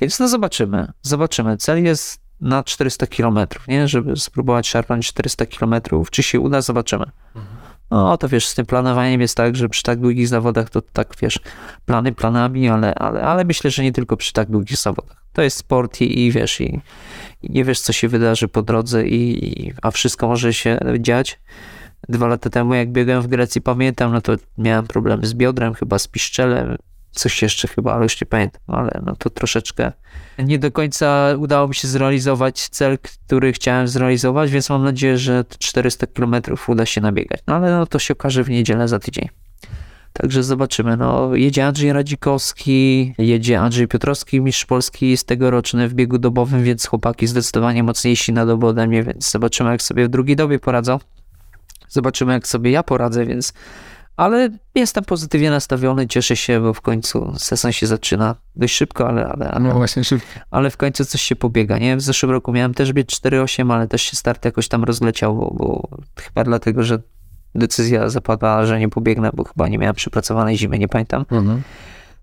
[0.02, 1.58] Więc no zobaczymy, zobaczymy.
[1.58, 3.88] Cel jest na 400 km, nie?
[3.88, 5.76] Żeby spróbować szarpnąć 400 km.
[6.12, 7.06] Czy się uda, zobaczymy.
[7.92, 11.14] No to wiesz, z tym planowaniem jest tak, że przy tak długich zawodach to tak
[11.22, 11.40] wiesz,
[11.86, 15.19] plany planami, ale, ale, ale myślę, że nie tylko przy tak długich zawodach.
[15.40, 16.82] To jest sport i, i wiesz, i,
[17.42, 21.40] i, nie wiesz, co się wydarzy po drodze, i, a wszystko może się dziać.
[22.10, 26.00] Dwa lata temu, jak biegłem w Grecji, pamiętam, no to miałem problemy z biodrem, chyba
[26.00, 26.78] z piszczelem,
[27.12, 29.92] coś jeszcze chyba, ale już nie pamiętam, ale no to troszeczkę
[30.40, 35.46] nie do końca udało mi się zrealizować cel, który chciałem zrealizować, więc mam nadzieję, że
[35.60, 36.36] 400 km
[36.68, 37.42] uda się nabiegać.
[37.48, 39.30] No ale no to się okaże w niedzielę za tydzień.
[40.14, 40.98] Także zobaczymy.
[40.98, 46.86] No, jedzie Andrzej Radzikowski, jedzie Andrzej Piotrowski, mistrz Polski jest tegoroczny w biegu dobowym, więc
[46.86, 51.00] chłopaki zdecydowanie mocniejsi na dobę ode mnie, więc zobaczymy jak sobie w drugiej dobie poradzą.
[51.88, 53.54] Zobaczymy jak sobie ja poradzę, więc
[54.20, 59.28] ale jestem pozytywnie nastawiony, cieszę się, bo w końcu sezon się zaczyna dość szybko, ale,
[59.28, 60.28] ale, ale, No właśnie, szybko.
[60.52, 61.98] ale w końcu coś się pobiega, nie?
[61.98, 65.54] W zeszłym roku miałem też biec 4,8, ale też się start jakoś tam rozleciał, bo,
[65.58, 67.00] bo chyba dlatego, że
[67.56, 71.26] decyzja zapadła, że nie pobiegnę, bo chyba nie miałem przypracowanej zimy, nie pamiętam.
[71.32, 71.62] Mhm.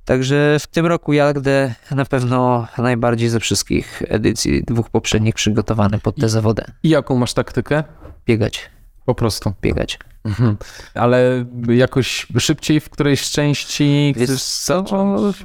[0.05, 6.17] Także w tym roku jadę na pewno najbardziej ze wszystkich edycji dwóch poprzednich przygotowany pod
[6.17, 6.65] tę zawody.
[6.83, 7.85] I jaką masz taktykę?
[8.27, 8.71] Biegać,
[9.05, 9.53] Po prostu.
[9.63, 9.99] biegać.
[10.25, 10.57] Mhm.
[10.95, 14.85] Ale jakoś szybciej w którejś części Wiesz co,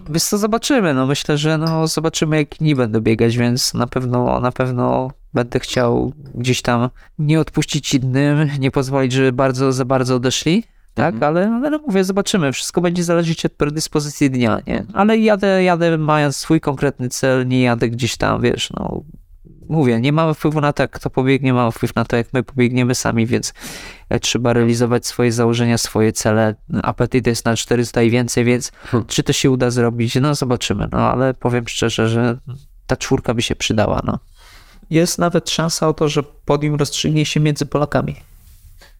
[0.09, 0.93] wiesz co, zobaczymy.
[0.93, 5.59] No myślę, że no zobaczymy jak nie będę biegać, więc na pewno, na pewno będę
[5.59, 10.63] chciał gdzieś tam nie odpuścić innym, nie pozwolić, żeby bardzo, za bardzo odeszli.
[10.93, 11.23] Tak, Mhm.
[11.35, 12.51] ale, ale mówię, zobaczymy.
[12.51, 14.85] Wszystko będzie zależeć od predyspozycji dnia, nie?
[14.93, 19.03] Ale jadę, jadę mając swój konkretny cel, nie jadę gdzieś tam, wiesz, no
[19.69, 22.43] mówię, nie mamy wpływu na to, jak kto pobiegnie, mamy wpływ na to, jak my
[22.43, 23.53] pobiegniemy sami, więc
[24.09, 26.55] e, trzeba realizować swoje założenia, swoje cele.
[26.83, 29.07] Apetyt jest na 400 i więcej, więc Hmm.
[29.07, 30.15] czy to się uda zrobić?
[30.15, 32.37] No zobaczymy, no ale powiem szczerze, że
[32.87, 34.19] ta czwórka by się przydała, no.
[34.91, 38.15] Jest nawet szansa o to, że podium rozstrzygnie się między Polakami.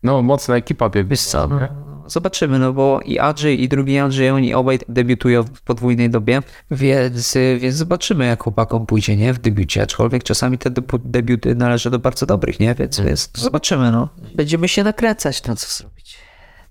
[0.04, 1.10] No, mocna ekipa biegła.
[1.10, 1.60] Wiesz co, no,
[2.08, 7.38] zobaczymy, no bo i Andrzej, i drugi Andrzej, oni obaj debiutują w podwójnej dobie, więc,
[7.60, 10.70] więc zobaczymy, jak chłopakom pójdzie, nie, w debiucie, aczkolwiek czasami te
[11.00, 14.10] debiuty należą do bardzo dobrych, nie, więc, więc zobaczymy, no.
[14.36, 16.18] Będziemy się nakręcać, no co zrobić.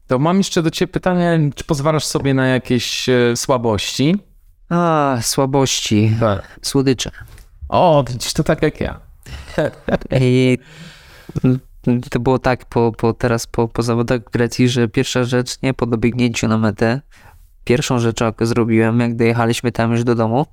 [0.06, 4.16] To mam jeszcze do ciebie pytanie, czy pozwalasz sobie na jakieś e, słabości?
[4.68, 6.58] A, słabości, Tak.
[6.62, 7.10] słodycze.
[7.68, 9.09] O, widzisz, to tak jak ja.
[10.20, 10.58] I
[12.10, 15.74] to było tak po, po teraz po, po zawodach w Grecji, że pierwsza rzecz, nie
[15.74, 17.00] po dobiegnięciu na metę,
[17.64, 20.46] pierwszą rzecz, jaką zrobiłem, jak dojechaliśmy tam już do domu,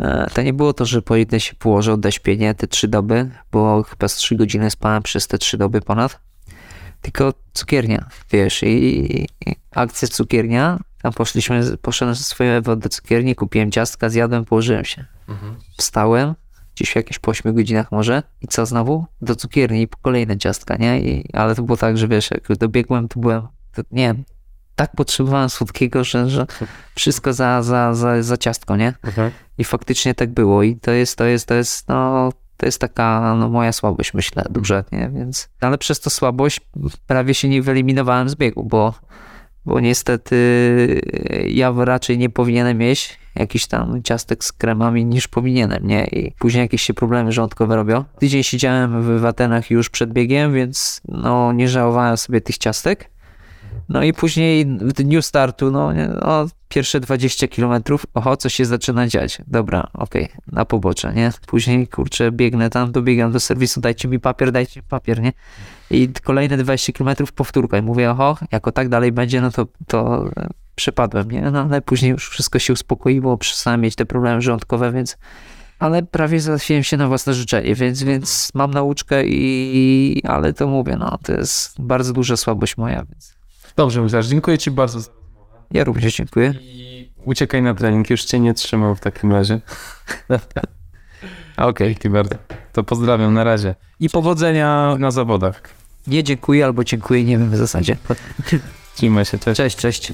[0.00, 3.82] e, to nie było to, że pojedę się położę, odeśpię, nie, te trzy doby, bo
[3.82, 6.20] chyba z trzy godziny spałem przez te trzy doby ponad,
[7.00, 9.26] tylko cukiernia, wiesz, i, i
[9.70, 15.04] akcja cukiernia, tam poszliśmy, poszedłem ze swojej do cukierni, kupiłem ciastka, zjadłem, położyłem się.
[15.78, 16.34] Wstałem,
[16.80, 19.04] gdzieś w jakichś po 8 godzinach może i co znowu?
[19.22, 21.00] Do cukierni po kolejne ciastka, nie?
[21.00, 24.24] I, ale to było tak, że wiesz, jak dobiegłem, to byłem, to, nie wiem,
[24.76, 26.46] tak potrzebowałem słodkiego, że, że
[26.94, 28.94] wszystko za, za, za, za ciastko, nie?
[29.58, 33.34] I faktycznie tak było i to jest, to jest, to jest, no, to jest taka
[33.38, 35.10] no, moja słabość, myślę, duża, nie?
[35.14, 36.60] Więc, ale przez to słabość
[37.06, 38.94] prawie się nie wyeliminowałem z biegu, bo,
[39.64, 41.00] bo niestety
[41.46, 46.04] ja raczej nie powinienem jeść jakiś tam ciastek z kremami niż powinienem, nie?
[46.04, 48.04] I później jakieś się problemy żołądkowe robią.
[48.18, 53.10] Tydzień siedziałem w Atenach już przed biegiem, więc no nie żałowałem sobie tych ciastek.
[53.88, 55.92] No i później w dniu startu, no,
[56.24, 59.38] no pierwsze 20 kilometrów, oho, co się zaczyna dziać.
[59.46, 61.32] Dobra, okej, na pobocze, nie?
[61.46, 65.32] Później, kurczę, biegnę tam, dobiegam do serwisu, dajcie mi papier, dajcie mi papier, nie?
[65.90, 70.26] I kolejne 20 kilometrów powtórka i mówię, oho, jako tak dalej będzie, no to, to
[70.36, 71.50] e, przepadłem, nie?
[71.50, 75.18] No ale później już wszystko się uspokoiło, przestałem mieć te problemy żołądkowe, więc
[75.78, 80.96] ale prawie załatwiłem się na własne życzenie, więc, więc mam nauczkę i, ale to mówię,
[80.96, 83.40] no, to jest bardzo duża słabość moja, więc
[83.76, 85.00] Dobrze, Łukasz, dziękuję ci bardzo.
[85.00, 85.10] za-
[85.70, 86.54] ja również dziękuję.
[86.60, 89.60] I uciekaj na trening, już cię nie trzymał w takim razie.
[91.56, 92.34] Okej, okay, bardzo.
[92.72, 93.74] To pozdrawiam, na razie.
[94.00, 95.79] I powodzenia na zawodach.
[96.10, 97.96] Nie dziękuję albo dziękuję, nie wiem w zasadzie.
[98.94, 99.56] Trzymaj się, cześć.
[99.56, 100.12] Cześć, cześć.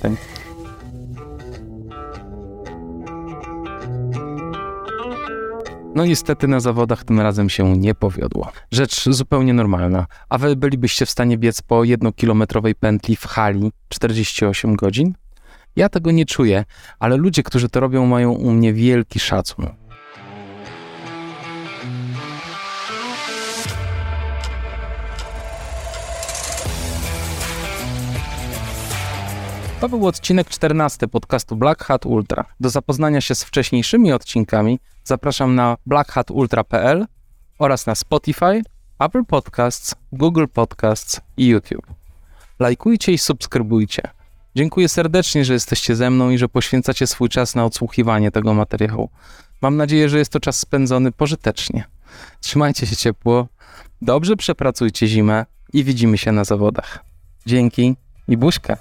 [5.94, 8.52] No niestety na zawodach tym razem się nie powiodło.
[8.70, 10.06] Rzecz zupełnie normalna.
[10.28, 15.14] A wy bylibyście w stanie biec po jednokilometrowej pętli w hali 48 godzin?
[15.76, 16.64] Ja tego nie czuję,
[16.98, 19.66] ale ludzie, którzy to robią, mają u mnie wielki szacun.
[29.80, 32.44] To był odcinek 14 podcastu Black Hat Ultra.
[32.60, 37.06] Do zapoznania się z wcześniejszymi odcinkami zapraszam na blackhatultra.pl
[37.58, 38.62] oraz na Spotify,
[38.98, 41.86] Apple Podcasts, Google Podcasts i YouTube.
[42.58, 44.02] Lajkujcie i subskrybujcie.
[44.54, 49.10] Dziękuję serdecznie, że jesteście ze mną i że poświęcacie swój czas na odsłuchiwanie tego materiału.
[49.62, 51.84] Mam nadzieję, że jest to czas spędzony pożytecznie.
[52.40, 53.46] Trzymajcie się ciepło,
[54.02, 57.04] dobrze przepracujcie zimę i widzimy się na zawodach.
[57.46, 57.96] Dzięki
[58.28, 58.76] i buźka.